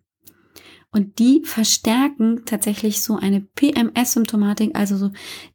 Und 0.90 1.18
die 1.18 1.42
verstärken 1.44 2.44
tatsächlich 2.46 3.02
so 3.02 3.16
eine 3.16 3.40
PMS-Symptomatik, 3.40 4.74
also 4.74 4.96
so 4.96 5.10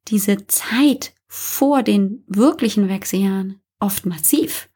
diese 0.07 0.45
Zeit 0.47 1.13
vor 1.27 1.81
den 1.81 2.23
wirklichen 2.27 2.89
Wechseljahren 2.89 3.59
oft 3.79 4.05
massiv, 4.05 4.69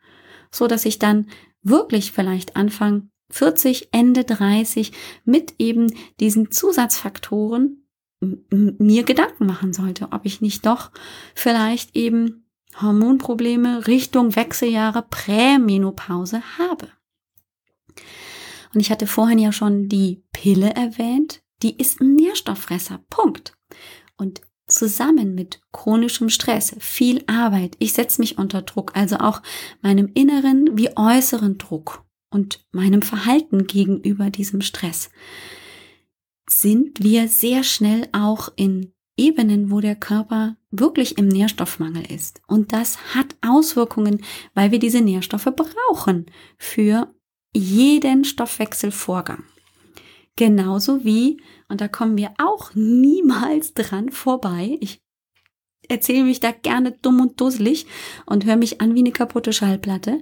so 0.52 0.68
dass 0.68 0.86
ich 0.86 0.98
dann 0.98 1.28
wirklich 1.62 2.12
vielleicht 2.12 2.56
Anfang 2.56 3.10
40, 3.30 3.90
Ende 3.92 4.24
30 4.24 4.92
mit 5.24 5.56
eben 5.60 5.94
diesen 6.20 6.52
Zusatzfaktoren 6.52 7.85
mir 8.20 9.04
Gedanken 9.04 9.46
machen 9.46 9.74
sollte, 9.74 10.10
ob 10.12 10.26
ich 10.26 10.42
nicht 10.42 10.66
doch 10.66 10.92
vielleicht 11.36 11.96
eben 11.96 12.46
Hormonprobleme 12.82 13.88
Richtung 13.88 14.36
Wechseljahre 14.36 15.04
Prämenopause 15.10 16.42
habe. 16.58 16.90
Und 18.74 18.82
ich 18.82 18.92
hatte 18.92 19.08
vorhin 19.08 19.40
ja 19.40 19.52
schon 19.52 19.88
die 19.88 20.24
Pille 20.34 20.72
erwähnt. 20.76 21.42
Die 21.64 21.78
ist 21.78 22.02
ein 22.02 22.16
Nährstofffresser. 22.16 23.00
Punkt. 23.10 23.58
Und 24.18 24.42
zusammen 24.68 25.36
mit 25.36 25.62
chronischem 25.72 26.30
Stress, 26.30 26.76
viel 26.80 27.24
Arbeit, 27.28 27.76
ich 27.80 27.94
setze 27.94 28.20
mich 28.20 28.38
unter 28.38 28.62
Druck, 28.62 28.96
also 28.96 29.18
auch 29.18 29.42
meinem 29.82 30.10
inneren 30.14 30.78
wie 30.78 30.90
äußeren 30.98 31.58
Druck 31.58 32.04
und 32.30 32.66
meinem 32.72 33.02
Verhalten 33.02 33.68
gegenüber 33.68 34.30
diesem 34.30 34.62
Stress, 34.62 35.10
sind 36.48 37.04
wir 37.04 37.28
sehr 37.28 37.64
schnell 37.64 38.08
auch 38.12 38.50
in 38.56 38.94
Ebenen, 39.18 39.72
wo 39.72 39.80
der 39.80 39.96
Körper 39.96 40.58
wirklich 40.72 41.18
im 41.18 41.28
Nährstoffmangel 41.28 42.12
ist. 42.12 42.42
Und 42.48 42.74
das 42.74 43.16
hat 43.16 43.36
Auswirkungen, 43.42 44.22
weil 44.54 44.72
wir 44.72 44.80
diese 44.80 45.02
Nährstoffe 45.02 45.50
brauchen 45.56 46.26
für 46.58 47.14
jeden 47.54 48.26
Stoffwechselvorgang. 48.26 49.44
Genauso 50.36 51.06
wie, 51.06 51.42
und 51.70 51.80
da 51.80 51.88
kommen 51.88 52.18
wir 52.18 52.34
auch 52.38 52.76
niemals 52.76 53.74
dran 53.74 54.12
vorbei, 54.12 54.78
ich 54.82 55.02
erzähle 55.88 56.26
mich 56.26 56.42
da 56.42 56.52
gerne 56.52 56.92
dumm 56.92 57.22
und 57.22 57.40
dusselig 57.40 57.86
und 58.26 58.46
höre 58.46 58.58
mich 58.58 58.82
an 58.82 58.96
wie 58.96 59.00
eine 59.00 59.12
kaputte 59.12 59.54
Schallplatte. 59.54 60.22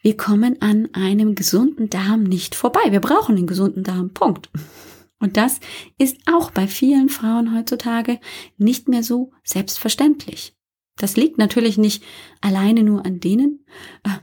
Wir 0.00 0.16
kommen 0.16 0.60
an 0.60 0.88
einem 0.92 1.34
gesunden 1.34 1.90
Darm 1.90 2.22
nicht 2.22 2.54
vorbei. 2.54 2.80
Wir 2.90 3.00
brauchen 3.00 3.34
den 3.34 3.46
gesunden 3.46 3.82
Darm. 3.82 4.10
Punkt. 4.10 4.50
Und 5.24 5.38
das 5.38 5.58
ist 5.96 6.18
auch 6.30 6.50
bei 6.50 6.68
vielen 6.68 7.08
Frauen 7.08 7.56
heutzutage 7.56 8.20
nicht 8.58 8.90
mehr 8.90 9.02
so 9.02 9.32
selbstverständlich. 9.42 10.54
Das 10.98 11.16
liegt 11.16 11.38
natürlich 11.38 11.78
nicht 11.78 12.04
alleine 12.42 12.82
nur 12.82 13.06
an 13.06 13.20
denen. 13.20 13.64
Äh, 14.02 14.18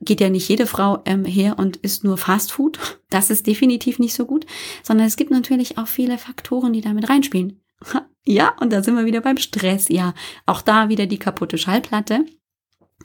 geht 0.00 0.22
ja 0.22 0.30
nicht 0.30 0.48
jede 0.48 0.66
Frau 0.66 1.02
ähm, 1.04 1.26
her 1.26 1.58
und 1.58 1.76
isst 1.76 2.04
nur 2.04 2.16
Fastfood. 2.16 2.78
Das 3.10 3.28
ist 3.30 3.46
definitiv 3.46 3.98
nicht 3.98 4.14
so 4.14 4.24
gut, 4.24 4.46
sondern 4.82 5.06
es 5.06 5.16
gibt 5.16 5.30
natürlich 5.30 5.76
auch 5.76 5.86
viele 5.86 6.16
Faktoren, 6.16 6.72
die 6.72 6.80
damit 6.80 7.10
reinspielen. 7.10 7.60
Ja, 8.26 8.56
und 8.58 8.72
da 8.72 8.82
sind 8.82 8.96
wir 8.96 9.04
wieder 9.04 9.20
beim 9.20 9.36
Stress. 9.36 9.90
Ja, 9.90 10.14
auch 10.46 10.62
da 10.62 10.88
wieder 10.88 11.04
die 11.04 11.18
kaputte 11.18 11.58
Schallplatte. 11.58 12.24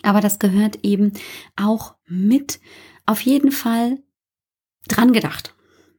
Aber 0.03 0.21
das 0.21 0.39
gehört 0.39 0.79
eben 0.83 1.11
auch 1.57 1.95
mit 2.07 2.61
auf 3.05 3.19
jeden 3.19 3.51
Fall 3.51 4.01
dran 4.87 5.11
gedacht. 5.11 5.53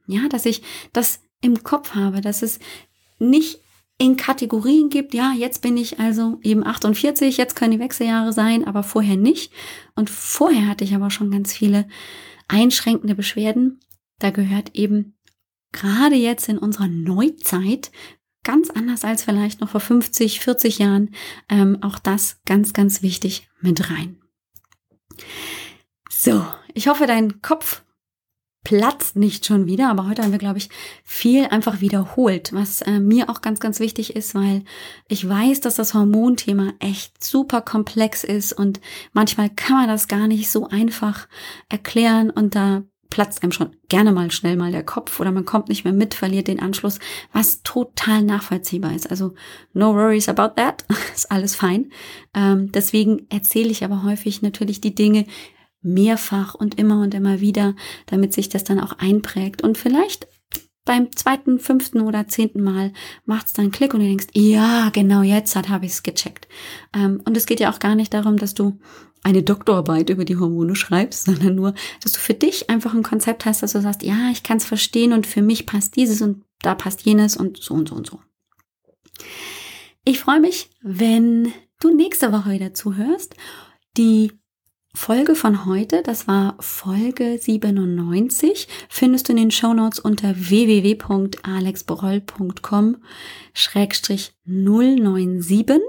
Ja, 0.07 0.27
dass 0.29 0.45
ich 0.45 0.61
das 0.93 1.21
im 1.41 1.63
Kopf 1.63 1.95
habe, 1.95 2.21
dass 2.21 2.41
es 2.41 2.59
nicht 3.19 3.61
in 3.97 4.17
Kategorien 4.17 4.89
gibt, 4.89 5.13
ja, 5.13 5.31
jetzt 5.31 5.61
bin 5.61 5.77
ich 5.77 5.99
also 5.99 6.39
eben 6.41 6.65
48, 6.65 7.37
jetzt 7.37 7.55
können 7.55 7.73
die 7.73 7.79
Wechseljahre 7.79 8.33
sein, 8.33 8.65
aber 8.65 8.81
vorher 8.81 9.15
nicht. 9.15 9.53
Und 9.95 10.09
vorher 10.09 10.67
hatte 10.67 10.83
ich 10.83 10.95
aber 10.95 11.11
schon 11.11 11.29
ganz 11.29 11.53
viele 11.53 11.87
einschränkende 12.47 13.13
Beschwerden. 13.13 13.79
Da 14.17 14.31
gehört 14.31 14.75
eben 14.75 15.15
gerade 15.71 16.15
jetzt 16.15 16.49
in 16.49 16.57
unserer 16.57 16.87
Neuzeit 16.87 17.91
ganz 18.43 18.71
anders 18.71 19.03
als 19.03 19.23
vielleicht 19.23 19.61
noch 19.61 19.69
vor 19.69 19.81
50, 19.81 20.39
40 20.39 20.79
Jahren. 20.79 21.13
Ähm, 21.47 21.77
auch 21.81 21.99
das 21.99 22.41
ganz, 22.45 22.73
ganz 22.73 23.03
wichtig 23.03 23.47
mit 23.61 23.91
rein. 23.91 24.17
So, 26.09 26.45
ich 26.73 26.87
hoffe, 26.87 27.05
dein 27.05 27.41
Kopf 27.41 27.83
platzt 28.63 29.15
nicht 29.15 29.45
schon 29.45 29.65
wieder, 29.65 29.89
aber 29.89 30.07
heute 30.07 30.21
haben 30.21 30.31
wir, 30.31 30.39
glaube 30.39 30.59
ich, 30.59 30.69
viel 31.03 31.45
einfach 31.45 31.81
wiederholt, 31.81 32.53
was 32.53 32.81
äh, 32.81 32.99
mir 32.99 33.29
auch 33.29 33.41
ganz, 33.41 33.59
ganz 33.59 33.79
wichtig 33.79 34.15
ist, 34.15 34.35
weil 34.35 34.63
ich 35.07 35.27
weiß, 35.27 35.61
dass 35.61 35.75
das 35.75 35.93
Hormonthema 35.93 36.73
echt 36.79 37.23
super 37.23 37.61
komplex 37.61 38.23
ist 38.23 38.53
und 38.53 38.79
manchmal 39.13 39.49
kann 39.49 39.77
man 39.77 39.87
das 39.87 40.07
gar 40.07 40.27
nicht 40.27 40.51
so 40.51 40.67
einfach 40.67 41.27
erklären 41.69 42.29
und 42.29 42.53
da 42.53 42.83
platzt 43.09 43.43
einem 43.43 43.51
schon 43.51 43.75
gerne 43.89 44.11
mal 44.11 44.31
schnell 44.31 44.55
mal 44.55 44.71
der 44.71 44.85
Kopf 44.85 45.19
oder 45.19 45.31
man 45.31 45.45
kommt 45.45 45.69
nicht 45.69 45.83
mehr 45.83 45.93
mit, 45.93 46.13
verliert 46.13 46.47
den 46.47 46.59
Anschluss, 46.59 46.99
was 47.31 47.61
total 47.61 48.23
nachvollziehbar 48.23 48.95
ist. 48.95 49.09
Also 49.11 49.33
no 49.73 49.93
worries 49.93 50.29
about 50.29 50.55
that, 50.55 50.85
ist 51.13 51.31
alles 51.31 51.55
fein. 51.55 51.91
Ähm, 52.33 52.71
deswegen 52.71 53.27
erzähle 53.29 53.69
ich 53.69 53.83
aber 53.83 54.03
häufig 54.03 54.41
natürlich 54.41 54.81
die 54.81 54.95
Dinge 54.95 55.25
mehrfach 55.81 56.55
und 56.55 56.77
immer 56.79 57.01
und 57.01 57.13
immer 57.13 57.39
wieder, 57.39 57.75
damit 58.05 58.33
sich 58.33 58.49
das 58.49 58.63
dann 58.63 58.79
auch 58.79 58.93
einprägt 58.99 59.63
und 59.63 59.77
vielleicht 59.77 60.27
beim 60.83 61.11
zweiten, 61.15 61.59
fünften 61.59 62.01
oder 62.01 62.27
zehnten 62.27 62.61
Mal 62.61 62.91
macht 63.25 63.47
es 63.47 63.53
dann 63.53 63.71
Klick 63.71 63.93
und 63.93 63.99
du 63.99 64.07
denkst, 64.07 64.27
ja, 64.33 64.89
genau 64.89 65.21
jetzt 65.21 65.55
hat 65.55 65.69
habe 65.69 65.85
ich 65.85 65.91
es 65.91 66.03
gecheckt. 66.03 66.47
Ähm, 66.93 67.21
und 67.25 67.37
es 67.37 67.45
geht 67.45 67.59
ja 67.59 67.71
auch 67.71 67.79
gar 67.79 67.95
nicht 67.95 68.13
darum, 68.13 68.37
dass 68.37 68.55
du 68.55 68.79
eine 69.23 69.43
Doktorarbeit 69.43 70.09
über 70.09 70.25
die 70.25 70.37
Hormone 70.37 70.75
schreibst, 70.75 71.25
sondern 71.25 71.55
nur, 71.55 71.73
dass 72.01 72.13
du 72.13 72.19
für 72.19 72.33
dich 72.33 72.69
einfach 72.69 72.93
ein 72.93 73.03
Konzept 73.03 73.45
hast, 73.45 73.61
dass 73.61 73.73
du 73.73 73.81
sagst, 73.81 74.03
ja, 74.03 74.31
ich 74.31 74.43
kann 74.43 74.57
es 74.57 74.65
verstehen 74.65 75.13
und 75.13 75.27
für 75.27 75.41
mich 75.41 75.65
passt 75.65 75.95
dieses 75.95 76.21
und 76.21 76.43
da 76.61 76.73
passt 76.73 77.03
jenes 77.03 77.37
und 77.37 77.57
so 77.57 77.73
und 77.75 77.89
so 77.89 77.95
und 77.95 78.07
so. 78.07 78.19
Ich 80.03 80.19
freue 80.19 80.39
mich, 80.39 80.71
wenn 80.81 81.53
du 81.79 81.95
nächste 81.95 82.31
Woche 82.31 82.51
wieder 82.51 82.73
zuhörst. 82.73 83.35
Die 83.97 84.31
Folge 84.93 85.35
von 85.35 85.65
heute, 85.65 86.01
das 86.03 86.27
war 86.27 86.57
Folge 86.59 87.37
97, 87.39 88.67
findest 88.89 89.29
du 89.29 89.31
in 89.31 89.37
den 89.37 89.51
Shownotes 89.51 89.99
unter 89.99 90.35
www.alexbroll.com 90.35 92.97
097. 93.53 95.79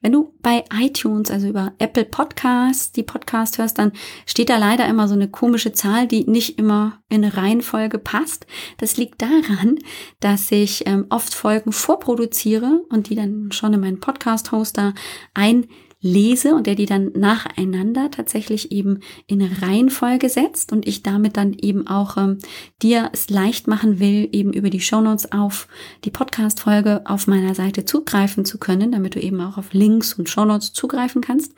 Wenn 0.00 0.12
du 0.12 0.32
bei 0.40 0.64
iTunes, 0.72 1.30
also 1.30 1.48
über 1.48 1.74
Apple 1.78 2.04
Podcasts, 2.04 2.92
die 2.92 3.02
Podcast 3.02 3.58
hörst, 3.58 3.78
dann 3.78 3.92
steht 4.26 4.48
da 4.48 4.56
leider 4.56 4.86
immer 4.86 5.08
so 5.08 5.14
eine 5.14 5.28
komische 5.28 5.72
Zahl, 5.72 6.06
die 6.06 6.24
nicht 6.24 6.58
immer 6.58 7.02
in 7.08 7.24
Reihenfolge 7.24 7.98
passt. 7.98 8.46
Das 8.78 8.96
liegt 8.96 9.20
daran, 9.20 9.78
dass 10.20 10.52
ich 10.52 10.86
ähm, 10.86 11.06
oft 11.10 11.34
Folgen 11.34 11.72
vorproduziere 11.72 12.84
und 12.90 13.08
die 13.08 13.16
dann 13.16 13.50
schon 13.50 13.74
in 13.74 13.80
meinen 13.80 14.00
Podcast-Hoster 14.00 14.94
ein 15.34 15.66
lese 16.00 16.54
und 16.54 16.66
der 16.66 16.76
die 16.76 16.86
dann 16.86 17.10
nacheinander 17.14 18.10
tatsächlich 18.10 18.70
eben 18.70 19.00
in 19.26 19.42
Reihenfolge 19.42 20.28
setzt 20.28 20.72
und 20.72 20.86
ich 20.86 21.02
damit 21.02 21.36
dann 21.36 21.54
eben 21.54 21.88
auch 21.88 22.16
ähm, 22.16 22.38
dir 22.82 23.10
es 23.12 23.30
leicht 23.30 23.66
machen 23.66 23.98
will, 23.98 24.28
eben 24.32 24.52
über 24.52 24.70
die 24.70 24.80
Shownotes 24.80 25.32
auf 25.32 25.66
die 26.04 26.10
Podcast-Folge 26.10 27.02
auf 27.04 27.26
meiner 27.26 27.54
Seite 27.54 27.84
zugreifen 27.84 28.44
zu 28.44 28.58
können, 28.58 28.92
damit 28.92 29.16
du 29.16 29.20
eben 29.20 29.40
auch 29.40 29.58
auf 29.58 29.72
Links 29.72 30.14
und 30.14 30.28
Shownotes 30.28 30.72
zugreifen 30.72 31.20
kannst. 31.20 31.54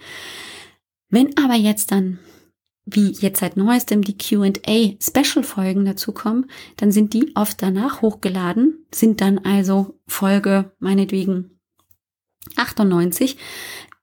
Wenn 1.10 1.36
aber 1.36 1.54
jetzt 1.54 1.92
dann 1.92 2.18
wie 2.86 3.12
jetzt 3.12 3.40
seit 3.40 3.56
neuestem 3.56 4.02
die 4.02 4.16
Q&A 4.16 4.94
Special 5.00 5.44
Folgen 5.44 5.84
dazu 5.84 6.12
kommen, 6.12 6.50
dann 6.76 6.92
sind 6.92 7.12
die 7.12 7.34
oft 7.36 7.62
danach 7.62 8.02
hochgeladen, 8.02 8.86
sind 8.92 9.20
dann 9.20 9.38
also 9.38 9.98
Folge 10.06 10.72
meinetwegen 10.78 11.58
98, 12.56 13.36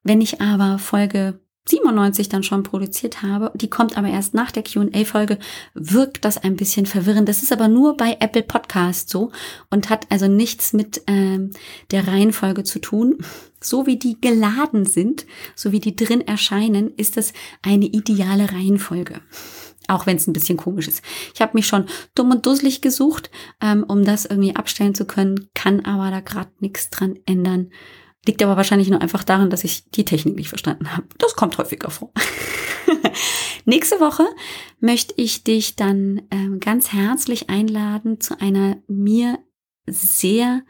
wenn 0.07 0.21
ich 0.21 0.41
aber 0.41 0.79
Folge 0.79 1.39
97 1.69 2.29
dann 2.29 2.43
schon 2.43 2.63
produziert 2.63 3.21
habe, 3.21 3.51
die 3.55 3.69
kommt 3.69 3.97
aber 3.97 4.07
erst 4.07 4.33
nach 4.33 4.51
der 4.51 4.63
QA-Folge, 4.63 5.37
wirkt 5.73 6.23
das 6.25 6.37
ein 6.37 6.55
bisschen 6.55 6.85
verwirrend. 6.85 7.27
Das 7.27 7.43
ist 7.43 7.51
aber 7.51 7.67
nur 7.67 7.97
bei 7.97 8.17
Apple 8.19 8.43
Podcast 8.43 9.09
so 9.09 9.31
und 9.69 9.89
hat 9.89 10.07
also 10.09 10.27
nichts 10.27 10.73
mit 10.73 11.01
ähm, 11.07 11.51
der 11.91 12.07
Reihenfolge 12.07 12.63
zu 12.63 12.79
tun. 12.79 13.17
So 13.61 13.85
wie 13.85 13.97
die 13.97 14.19
geladen 14.21 14.85
sind, 14.85 15.25
so 15.55 15.71
wie 15.71 15.79
die 15.79 15.95
drin 15.95 16.21
erscheinen, 16.21 16.93
ist 16.95 17.17
das 17.17 17.33
eine 17.61 17.85
ideale 17.85 18.51
Reihenfolge. 18.51 19.21
Auch 19.89 20.05
wenn 20.05 20.17
es 20.17 20.27
ein 20.27 20.33
bisschen 20.33 20.57
komisch 20.57 20.87
ist. 20.87 21.01
Ich 21.33 21.41
habe 21.41 21.53
mich 21.53 21.65
schon 21.65 21.85
dumm 22.13 22.31
und 22.31 22.45
dusselig 22.45 22.81
gesucht, 22.81 23.31
ähm, 23.61 23.85
um 23.87 24.03
das 24.03 24.25
irgendwie 24.25 24.55
abstellen 24.55 24.95
zu 24.95 25.05
können, 25.05 25.49
kann 25.53 25.85
aber 25.85 26.11
da 26.11 26.19
gerade 26.19 26.51
nichts 26.59 26.89
dran 26.89 27.17
ändern. 27.25 27.71
Liegt 28.27 28.43
aber 28.43 28.57
wahrscheinlich 28.57 28.89
nur 28.89 29.01
einfach 29.01 29.23
daran, 29.23 29.49
dass 29.49 29.63
ich 29.63 29.89
die 29.89 30.03
Technik 30.03 30.35
nicht 30.35 30.49
verstanden 30.49 30.91
habe. 30.91 31.07
Das 31.17 31.37
kommt 31.37 31.57
häufiger 31.57 31.89
vor. 31.89 32.11
Nächste 33.65 34.01
Woche 34.01 34.25
möchte 34.81 35.13
ich 35.15 35.45
dich 35.45 35.77
dann 35.77 36.23
ähm, 36.29 36.59
ganz 36.59 36.91
herzlich 36.91 37.49
einladen 37.49 38.19
zu 38.19 38.39
einer 38.41 38.77
mir 38.87 39.39
sehr 39.85 40.61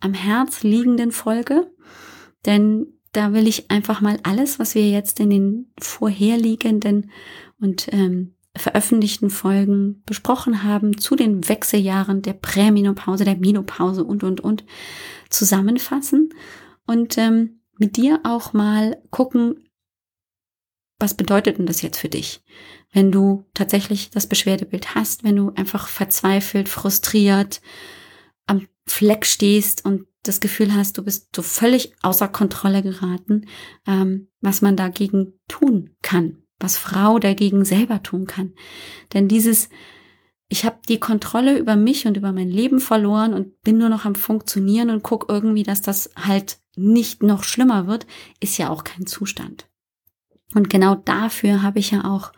am 0.00 0.14
Herz 0.14 0.62
liegenden 0.62 1.12
Folge. 1.12 1.70
Denn 2.46 2.86
da 3.12 3.34
will 3.34 3.46
ich 3.46 3.70
einfach 3.70 4.00
mal 4.00 4.18
alles, 4.22 4.58
was 4.58 4.74
wir 4.74 4.88
jetzt 4.88 5.20
in 5.20 5.28
den 5.28 5.72
vorherliegenden 5.78 7.10
und 7.60 7.92
ähm, 7.92 8.36
veröffentlichten 8.56 9.28
Folgen 9.28 10.02
besprochen 10.06 10.62
haben 10.62 10.96
zu 10.96 11.14
den 11.14 11.46
Wechseljahren 11.46 12.22
der 12.22 12.34
Prämenopause, 12.34 13.24
der 13.24 13.36
Menopause 13.36 14.02
und, 14.02 14.24
und, 14.24 14.40
und 14.40 14.64
zusammenfassen 15.28 16.30
und 16.86 17.18
ähm, 17.18 17.60
mit 17.78 17.96
dir 17.96 18.20
auch 18.24 18.52
mal 18.52 19.02
gucken, 19.10 19.68
was 20.98 21.14
bedeutet 21.14 21.58
denn 21.58 21.66
das 21.66 21.82
jetzt 21.82 21.98
für 21.98 22.08
dich? 22.08 22.42
Wenn 22.92 23.10
du 23.10 23.44
tatsächlich 23.54 24.10
das 24.10 24.28
Beschwerdebild 24.28 24.94
hast, 24.94 25.24
wenn 25.24 25.34
du 25.36 25.50
einfach 25.56 25.88
verzweifelt, 25.88 26.68
frustriert 26.68 27.60
am 28.46 28.68
Fleck 28.86 29.26
stehst 29.26 29.84
und 29.84 30.06
das 30.22 30.40
Gefühl 30.40 30.72
hast, 30.72 30.98
du 30.98 31.02
bist 31.02 31.34
so 31.34 31.42
völlig 31.42 31.94
außer 32.02 32.28
Kontrolle 32.28 32.82
geraten, 32.82 33.46
ähm, 33.86 34.28
was 34.40 34.62
man 34.62 34.76
dagegen 34.76 35.32
tun 35.48 35.90
kann, 36.02 36.44
was 36.60 36.76
Frau 36.76 37.18
dagegen 37.18 37.64
selber 37.64 38.02
tun 38.04 38.26
kann. 38.26 38.54
Denn 39.12 39.26
dieses 39.26 39.68
ich 40.52 40.66
habe 40.66 40.76
die 40.86 41.00
Kontrolle 41.00 41.56
über 41.56 41.76
mich 41.76 42.06
und 42.06 42.18
über 42.18 42.30
mein 42.30 42.50
Leben 42.50 42.78
verloren 42.78 43.32
und 43.32 43.62
bin 43.62 43.78
nur 43.78 43.88
noch 43.88 44.04
am 44.04 44.14
Funktionieren 44.14 44.90
und 44.90 45.02
guck 45.02 45.24
irgendwie, 45.30 45.62
dass 45.62 45.80
das 45.80 46.10
halt 46.14 46.58
nicht 46.76 47.22
noch 47.22 47.42
schlimmer 47.42 47.86
wird, 47.86 48.06
ist 48.38 48.58
ja 48.58 48.68
auch 48.68 48.84
kein 48.84 49.06
Zustand. 49.06 49.66
Und 50.54 50.68
genau 50.68 50.94
dafür 50.94 51.62
habe 51.62 51.78
ich 51.78 51.92
ja 51.92 52.04
auch 52.04 52.32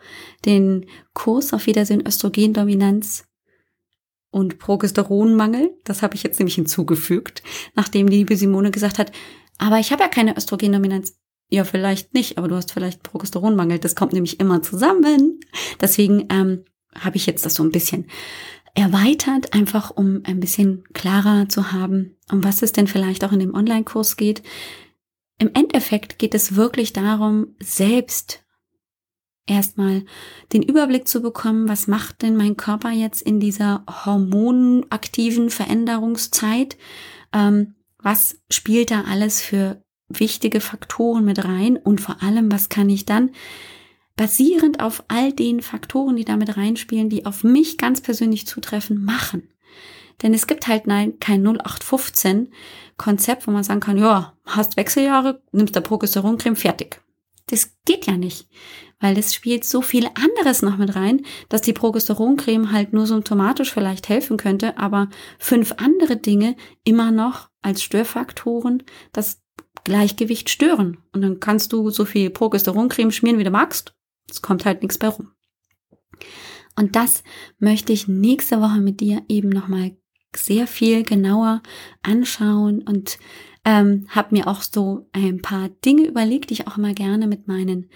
den 0.45 0.85
Kurs 1.13 1.53
auf 1.53 1.65
Wiedersehen 1.65 2.07
Östrogendominanz 2.07 3.25
und 4.31 4.59
Progesteronmangel. 4.59 5.77
Das 5.83 6.01
habe 6.01 6.15
ich 6.15 6.23
jetzt 6.23 6.39
nämlich 6.39 6.55
hinzugefügt, 6.55 7.43
nachdem 7.75 8.09
die 8.09 8.19
liebe 8.19 8.37
Simone 8.37 8.71
gesagt 8.71 8.97
hat, 8.97 9.11
aber 9.57 9.79
ich 9.79 9.91
habe 9.91 10.03
ja 10.03 10.07
keine 10.07 10.37
Östrogendominanz. 10.37 11.19
Ja, 11.49 11.65
vielleicht 11.65 12.13
nicht, 12.13 12.37
aber 12.37 12.47
du 12.47 12.55
hast 12.55 12.71
vielleicht 12.71 13.03
Progesteronmangel. 13.03 13.79
Das 13.79 13.93
kommt 13.93 14.13
nämlich 14.13 14.39
immer 14.39 14.61
zusammen. 14.61 15.41
Deswegen 15.81 16.27
ähm, 16.29 16.63
habe 16.99 17.17
ich 17.17 17.25
jetzt 17.25 17.45
das 17.45 17.55
so 17.55 17.63
ein 17.63 17.71
bisschen 17.71 18.07
erweitert, 18.73 19.53
einfach 19.53 19.91
um 19.91 20.21
ein 20.25 20.39
bisschen 20.39 20.83
klarer 20.93 21.47
zu 21.47 21.71
haben, 21.71 22.17
um 22.31 22.43
was 22.43 22.61
es 22.61 22.73
denn 22.73 22.87
vielleicht 22.87 23.23
auch 23.23 23.31
in 23.31 23.39
dem 23.39 23.55
Online-Kurs 23.55 24.17
geht. 24.17 24.43
Im 25.39 25.51
Endeffekt 25.53 26.19
geht 26.19 26.35
es 26.35 26.55
wirklich 26.55 26.93
darum, 26.93 27.55
selbst 27.59 28.43
erstmal 29.47 30.03
den 30.53 30.63
Überblick 30.63 31.07
zu 31.07 31.21
bekommen, 31.21 31.69
was 31.69 31.87
macht 31.87 32.21
denn 32.21 32.35
mein 32.35 32.57
Körper 32.57 32.91
jetzt 32.91 33.21
in 33.21 33.39
dieser 33.39 33.83
hormonaktiven 33.87 35.49
Veränderungszeit? 35.49 36.77
Ähm, 37.33 37.75
was 37.99 38.41
spielt 38.49 38.91
da 38.91 39.03
alles 39.03 39.41
für 39.41 39.83
wichtige 40.07 40.61
Faktoren 40.61 41.25
mit 41.25 41.43
rein? 41.43 41.77
Und 41.77 42.01
vor 42.01 42.21
allem, 42.23 42.51
was 42.51 42.69
kann 42.69 42.89
ich 42.89 43.05
dann 43.05 43.31
basierend 44.15 44.79
auf 44.79 45.03
all 45.07 45.33
den 45.33 45.61
Faktoren, 45.61 46.15
die 46.15 46.25
damit 46.25 46.57
reinspielen, 46.57 47.09
die 47.09 47.25
auf 47.25 47.43
mich 47.43 47.77
ganz 47.77 48.01
persönlich 48.01 48.47
zutreffen, 48.47 49.03
machen? 49.03 49.49
Denn 50.21 50.33
es 50.33 50.47
gibt 50.47 50.67
halt 50.67 50.87
nein, 50.87 51.19
kein 51.19 51.45
0815 51.45 52.53
Konzept, 52.97 53.47
wo 53.47 53.51
man 53.51 53.63
sagen 53.63 53.81
kann, 53.81 53.97
ja, 53.97 54.33
hast 54.45 54.77
Wechseljahre, 54.77 55.41
nimmst 55.51 55.75
der 55.75 55.81
Progesteroncreme, 55.81 56.55
fertig. 56.55 57.01
Das 57.47 57.75
geht 57.85 58.07
ja 58.07 58.15
nicht 58.15 58.47
weil 58.99 59.17
es 59.17 59.33
spielt 59.33 59.63
so 59.63 59.81
viel 59.81 60.07
anderes 60.15 60.61
noch 60.61 60.77
mit 60.77 60.95
rein, 60.95 61.25
dass 61.49 61.61
die 61.61 61.73
Progesteroncreme 61.73 62.71
halt 62.71 62.93
nur 62.93 63.05
symptomatisch 63.07 63.71
vielleicht 63.71 64.09
helfen 64.09 64.37
könnte, 64.37 64.77
aber 64.77 65.09
fünf 65.37 65.73
andere 65.77 66.17
Dinge 66.17 66.55
immer 66.83 67.11
noch 67.11 67.49
als 67.61 67.83
Störfaktoren 67.83 68.83
das 69.11 69.41
Gleichgewicht 69.83 70.49
stören. 70.49 70.97
Und 71.13 71.21
dann 71.21 71.39
kannst 71.39 71.73
du 71.73 71.89
so 71.89 72.05
viel 72.05 72.29
Progesteroncreme 72.29 73.11
schmieren, 73.11 73.37
wie 73.37 73.43
du 73.43 73.51
magst. 73.51 73.93
Es 74.29 74.41
kommt 74.41 74.65
halt 74.65 74.81
nichts 74.81 74.97
bei 74.97 75.07
rum. 75.07 75.31
Und 76.75 76.95
das 76.95 77.23
möchte 77.57 77.93
ich 77.93 78.07
nächste 78.07 78.59
Woche 78.61 78.79
mit 78.79 78.99
dir 78.99 79.23
eben 79.27 79.49
nochmal 79.49 79.95
sehr 80.35 80.67
viel 80.67 81.03
genauer 81.03 81.61
anschauen 82.01 82.81
und 82.81 83.17
ähm, 83.63 84.07
habe 84.09 84.35
mir 84.35 84.47
auch 84.47 84.61
so 84.61 85.09
ein 85.13 85.41
paar 85.41 85.69
Dinge 85.69 86.05
überlegt, 86.05 86.49
die 86.49 86.55
ich 86.55 86.67
auch 86.67 86.77
immer 86.77 86.93
gerne 86.93 87.27
mit 87.27 87.47
meinen 87.47 87.89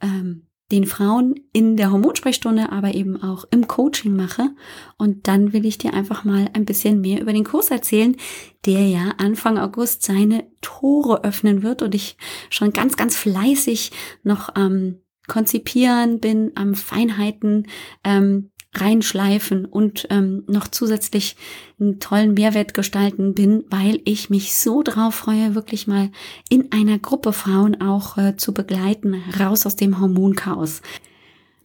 ähm, 0.00 0.46
den 0.72 0.84
Frauen 0.84 1.36
in 1.52 1.76
der 1.76 1.92
Hormonsprechstunde, 1.92 2.72
aber 2.72 2.94
eben 2.94 3.22
auch 3.22 3.44
im 3.52 3.68
Coaching 3.68 4.16
mache. 4.16 4.50
Und 4.98 5.28
dann 5.28 5.52
will 5.52 5.64
ich 5.64 5.78
dir 5.78 5.94
einfach 5.94 6.24
mal 6.24 6.48
ein 6.54 6.64
bisschen 6.64 7.00
mehr 7.00 7.20
über 7.20 7.32
den 7.32 7.44
Kurs 7.44 7.70
erzählen, 7.70 8.16
der 8.64 8.88
ja 8.88 9.12
Anfang 9.18 9.58
August 9.58 10.02
seine 10.02 10.50
Tore 10.62 11.22
öffnen 11.22 11.62
wird 11.62 11.82
und 11.82 11.94
ich 11.94 12.16
schon 12.50 12.72
ganz, 12.72 12.96
ganz 12.96 13.16
fleißig 13.16 13.92
noch 14.24 14.56
am 14.56 14.96
Konzipieren 15.26 16.20
bin, 16.20 16.52
am 16.54 16.74
Feinheiten 16.74 17.66
ähm, 18.04 18.50
reinschleifen 18.74 19.64
und 19.64 20.06
ähm, 20.10 20.44
noch 20.46 20.68
zusätzlich 20.68 21.36
einen 21.80 21.98
tollen 21.98 22.34
Mehrwert 22.34 22.74
gestalten 22.74 23.34
bin, 23.34 23.64
weil 23.70 24.00
ich 24.04 24.30
mich 24.30 24.54
so 24.54 24.82
drauf 24.82 25.14
freue, 25.14 25.54
wirklich 25.54 25.86
mal 25.86 26.10
in 26.48 26.72
einer 26.72 26.98
Gruppe 26.98 27.32
Frauen 27.32 27.80
auch 27.80 28.18
äh, 28.18 28.36
zu 28.36 28.52
begleiten, 28.52 29.22
raus 29.38 29.66
aus 29.66 29.76
dem 29.76 30.00
Hormonchaos. 30.00 30.82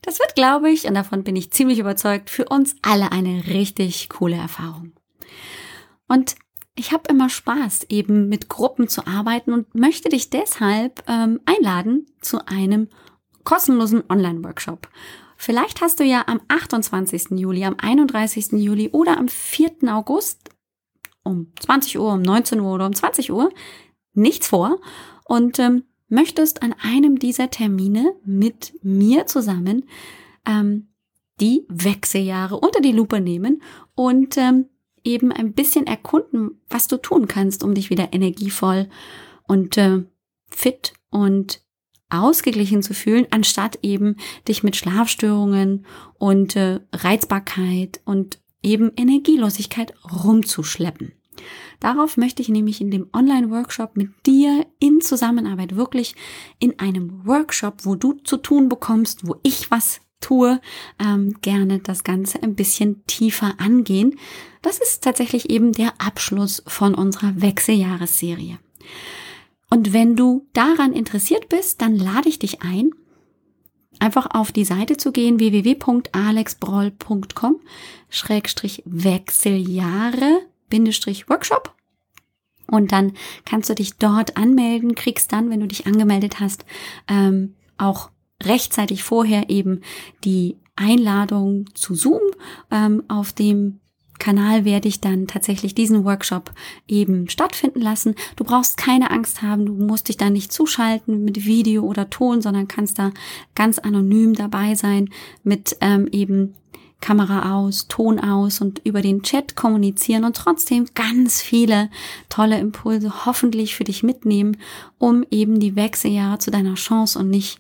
Das 0.01 0.19
wird, 0.19 0.35
glaube 0.35 0.71
ich, 0.71 0.85
und 0.85 0.95
davon 0.95 1.23
bin 1.23 1.35
ich 1.35 1.51
ziemlich 1.51 1.79
überzeugt, 1.79 2.29
für 2.29 2.45
uns 2.45 2.75
alle 2.81 3.11
eine 3.11 3.47
richtig 3.47 4.09
coole 4.09 4.35
Erfahrung. 4.35 4.93
Und 6.07 6.35
ich 6.75 6.91
habe 6.91 7.03
immer 7.09 7.29
Spaß, 7.29 7.85
eben 7.89 8.27
mit 8.27 8.49
Gruppen 8.49 8.87
zu 8.87 9.05
arbeiten 9.05 9.53
und 9.53 9.75
möchte 9.75 10.09
dich 10.09 10.29
deshalb 10.29 11.03
ähm, 11.07 11.39
einladen 11.45 12.07
zu 12.21 12.47
einem 12.47 12.87
kostenlosen 13.43 14.03
Online-Workshop. 14.09 14.87
Vielleicht 15.37 15.81
hast 15.81 15.99
du 15.99 16.03
ja 16.03 16.23
am 16.27 16.39
28. 16.47 17.31
Juli, 17.31 17.65
am 17.65 17.75
31. 17.77 18.51
Juli 18.53 18.89
oder 18.91 19.17
am 19.17 19.27
4. 19.27 19.71
August 19.87 20.49
um 21.23 21.51
20 21.59 21.99
Uhr, 21.99 22.13
um 22.13 22.21
19 22.21 22.59
Uhr 22.59 22.73
oder 22.73 22.85
um 22.85 22.93
20 22.93 23.31
Uhr 23.31 23.51
nichts 24.13 24.47
vor 24.47 24.79
und 25.25 25.59
ähm, 25.59 25.83
möchtest 26.09 26.61
an 26.61 26.75
einem 26.81 27.19
dieser 27.19 27.49
Termine 27.49 28.13
mit 28.25 28.73
mir 28.83 29.25
zusammen 29.27 29.87
ähm, 30.45 30.89
die 31.39 31.65
Wechseljahre 31.69 32.59
unter 32.59 32.81
die 32.81 32.91
Lupe 32.91 33.19
nehmen 33.19 33.63
und 33.95 34.37
ähm, 34.37 34.65
eben 35.03 35.31
ein 35.31 35.53
bisschen 35.53 35.87
erkunden, 35.87 36.61
was 36.69 36.87
du 36.87 36.97
tun 36.97 37.27
kannst, 37.27 37.63
um 37.63 37.73
dich 37.73 37.89
wieder 37.89 38.13
energievoll 38.13 38.89
und 39.47 39.77
äh, 39.77 40.03
fit 40.47 40.93
und 41.09 41.61
ausgeglichen 42.11 42.83
zu 42.83 42.93
fühlen, 42.93 43.27
anstatt 43.31 43.79
eben 43.81 44.17
dich 44.47 44.63
mit 44.63 44.75
Schlafstörungen 44.75 45.85
und 46.17 46.55
äh, 46.55 46.79
Reizbarkeit 46.93 48.01
und 48.05 48.39
eben 48.61 48.91
Energielosigkeit 48.95 49.93
rumzuschleppen. 50.23 51.13
Darauf 51.79 52.17
möchte 52.17 52.41
ich 52.41 52.49
nämlich 52.49 52.81
in 52.81 52.91
dem 52.91 53.07
Online-Workshop 53.11 53.97
mit 53.97 54.09
dir 54.25 54.67
in 54.79 55.01
Zusammenarbeit 55.01 55.75
wirklich 55.75 56.15
in 56.59 56.79
einem 56.79 57.25
Workshop, 57.25 57.85
wo 57.85 57.95
du 57.95 58.13
zu 58.13 58.37
tun 58.37 58.69
bekommst, 58.69 59.27
wo 59.27 59.37
ich 59.41 59.71
was 59.71 60.01
tue, 60.19 60.61
ähm, 60.99 61.35
gerne 61.41 61.79
das 61.79 62.03
Ganze 62.03 62.41
ein 62.43 62.55
bisschen 62.55 63.03
tiefer 63.07 63.55
angehen. 63.57 64.19
Das 64.61 64.77
ist 64.77 65.03
tatsächlich 65.03 65.49
eben 65.49 65.71
der 65.73 65.93
Abschluss 65.97 66.63
von 66.67 66.93
unserer 66.93 67.41
Wechseljahresserie. 67.41 68.59
Und 69.73 69.93
wenn 69.93 70.17
du 70.17 70.47
daran 70.53 70.93
interessiert 70.93 71.49
bist, 71.49 71.81
dann 71.81 71.95
lade 71.95 72.29
ich 72.29 72.37
dich 72.39 72.61
ein, 72.61 72.91
einfach 73.99 74.27
auf 74.31 74.51
die 74.51 74.65
Seite 74.65 74.97
zu 74.97 75.13
gehen, 75.13 75.39
www.alexbroll.com, 75.39 77.61
Schrägstrich 78.09 78.83
Wechseljahre, 78.85 80.41
Bindestrich 80.69 81.29
Workshop. 81.29 81.73
Und 82.67 82.91
dann 82.91 83.13
kannst 83.45 83.69
du 83.69 83.75
dich 83.75 83.97
dort 83.97 84.35
anmelden, 84.37 84.93
kriegst 84.95 85.31
dann, 85.31 85.49
wenn 85.49 85.61
du 85.61 85.67
dich 85.67 85.87
angemeldet 85.87 86.41
hast, 86.41 86.65
ähm, 87.07 87.55
auch 87.77 88.09
rechtzeitig 88.43 89.03
vorher 89.03 89.49
eben 89.49 89.81
die 90.23 90.57
Einladung 90.75 91.69
zu 91.75 91.95
Zoom 91.95 92.21
ähm, 92.71 93.03
auf 93.07 93.31
dem 93.33 93.80
Kanal 94.21 94.65
werde 94.65 94.87
ich 94.87 95.01
dann 95.01 95.25
tatsächlich 95.25 95.73
diesen 95.73 96.05
Workshop 96.05 96.51
eben 96.87 97.27
stattfinden 97.27 97.81
lassen. 97.81 98.13
Du 98.35 98.43
brauchst 98.43 98.77
keine 98.77 99.09
Angst 99.09 99.41
haben, 99.41 99.65
du 99.65 99.73
musst 99.73 100.09
dich 100.09 100.17
da 100.17 100.29
nicht 100.29 100.53
zuschalten 100.53 101.25
mit 101.25 101.45
Video 101.45 101.83
oder 101.83 102.09
Ton, 102.11 102.39
sondern 102.39 102.67
kannst 102.67 102.99
da 102.99 103.11
ganz 103.55 103.79
anonym 103.79 104.35
dabei 104.35 104.75
sein 104.75 105.09
mit 105.43 105.75
ähm, 105.81 106.07
eben 106.11 106.53
Kamera 107.01 107.55
aus, 107.57 107.87
Ton 107.87 108.19
aus 108.19 108.61
und 108.61 108.79
über 108.85 109.01
den 109.01 109.23
Chat 109.23 109.55
kommunizieren 109.55 110.23
und 110.23 110.35
trotzdem 110.35 110.85
ganz 110.93 111.41
viele 111.41 111.89
tolle 112.29 112.59
Impulse 112.59 113.25
hoffentlich 113.25 113.73
für 113.73 113.85
dich 113.85 114.03
mitnehmen, 114.03 114.57
um 114.99 115.25
eben 115.31 115.59
die 115.59 115.75
Wechseljahre 115.75 116.37
zu 116.37 116.51
deiner 116.51 116.75
Chance 116.75 117.17
und 117.17 117.31
nicht 117.31 117.57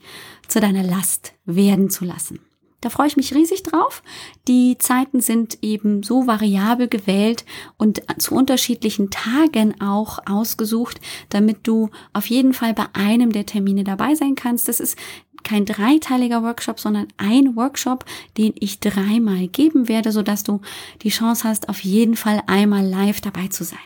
zu 0.47 0.59
deiner 0.59 0.83
Last 0.83 1.33
werden 1.43 1.89
zu 1.89 2.05
lassen. 2.05 2.39
Da 2.81 2.89
freue 2.89 3.07
ich 3.07 3.17
mich 3.17 3.33
riesig 3.33 3.63
drauf. 3.63 4.01
Die 4.47 4.77
Zeiten 4.79 5.21
sind 5.21 5.59
eben 5.61 6.01
so 6.01 6.25
variabel 6.25 6.87
gewählt 6.87 7.45
und 7.77 8.01
zu 8.17 8.33
unterschiedlichen 8.35 9.11
Tagen 9.11 9.79
auch 9.79 10.19
ausgesucht, 10.25 10.99
damit 11.29 11.67
du 11.67 11.89
auf 12.13 12.25
jeden 12.25 12.53
Fall 12.53 12.73
bei 12.73 12.85
einem 12.93 13.31
der 13.31 13.45
Termine 13.45 13.83
dabei 13.83 14.15
sein 14.15 14.35
kannst. 14.35 14.67
Das 14.67 14.79
ist 14.79 14.97
kein 15.43 15.65
dreiteiliger 15.65 16.43
Workshop, 16.43 16.79
sondern 16.79 17.07
ein 17.17 17.55
Workshop, 17.55 18.05
den 18.37 18.53
ich 18.59 18.79
dreimal 18.79 19.47
geben 19.47 19.87
werde, 19.87 20.11
sodass 20.11 20.43
du 20.43 20.61
die 21.03 21.09
Chance 21.09 21.47
hast, 21.47 21.69
auf 21.69 21.83
jeden 21.83 22.15
Fall 22.15 22.41
einmal 22.47 22.85
live 22.85 23.21
dabei 23.21 23.47
zu 23.47 23.63
sein. 23.63 23.79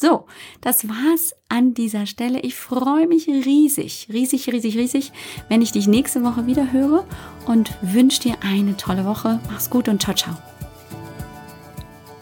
So, 0.00 0.24
das 0.62 0.88
war's 0.88 1.34
an 1.50 1.74
dieser 1.74 2.06
Stelle. 2.06 2.40
Ich 2.40 2.54
freue 2.54 3.06
mich 3.06 3.28
riesig, 3.28 4.08
riesig, 4.10 4.50
riesig, 4.50 4.78
riesig, 4.78 5.12
wenn 5.50 5.60
ich 5.60 5.72
dich 5.72 5.88
nächste 5.88 6.24
Woche 6.24 6.46
wieder 6.46 6.72
höre 6.72 7.04
und 7.44 7.70
wünsche 7.82 8.22
dir 8.22 8.36
eine 8.40 8.78
tolle 8.78 9.04
Woche. 9.04 9.40
Mach's 9.50 9.68
gut 9.68 9.90
und 9.90 10.00
ciao, 10.00 10.16
ciao. 10.16 10.34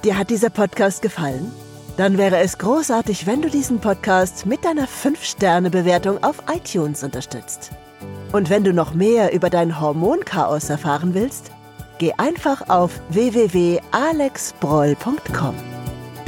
Dir 0.03 0.19
hat 0.19 0.31
dieser 0.31 0.51
Podcast 0.51 1.03
gefallen? 1.03 1.53
Dann 1.97 2.19
wäre 2.19 2.39
es 2.39 2.59
großartig, 2.59 3.29
wenn 3.29 3.43
du 3.43 3.49
diesen 3.49 3.79
Podcast 3.79 4.45
mit 4.45 4.65
deiner 4.65 4.89
5-Sterne-Bewertung 4.89 6.25
auf 6.25 6.43
iTunes 6.53 7.05
unterstützt. 7.05 7.71
Und 8.33 8.51
wenn 8.51 8.65
du 8.65 8.73
noch 8.73 8.93
mehr 8.93 9.33
über 9.33 9.51
dein 9.51 9.81
Hormonchaos 9.81 10.69
erfahren 10.69 11.15
willst, 11.15 11.53
geh 11.99 12.13
einfach 12.15 12.69
auf 12.69 13.01
www.alexbroll.com. 13.11 15.78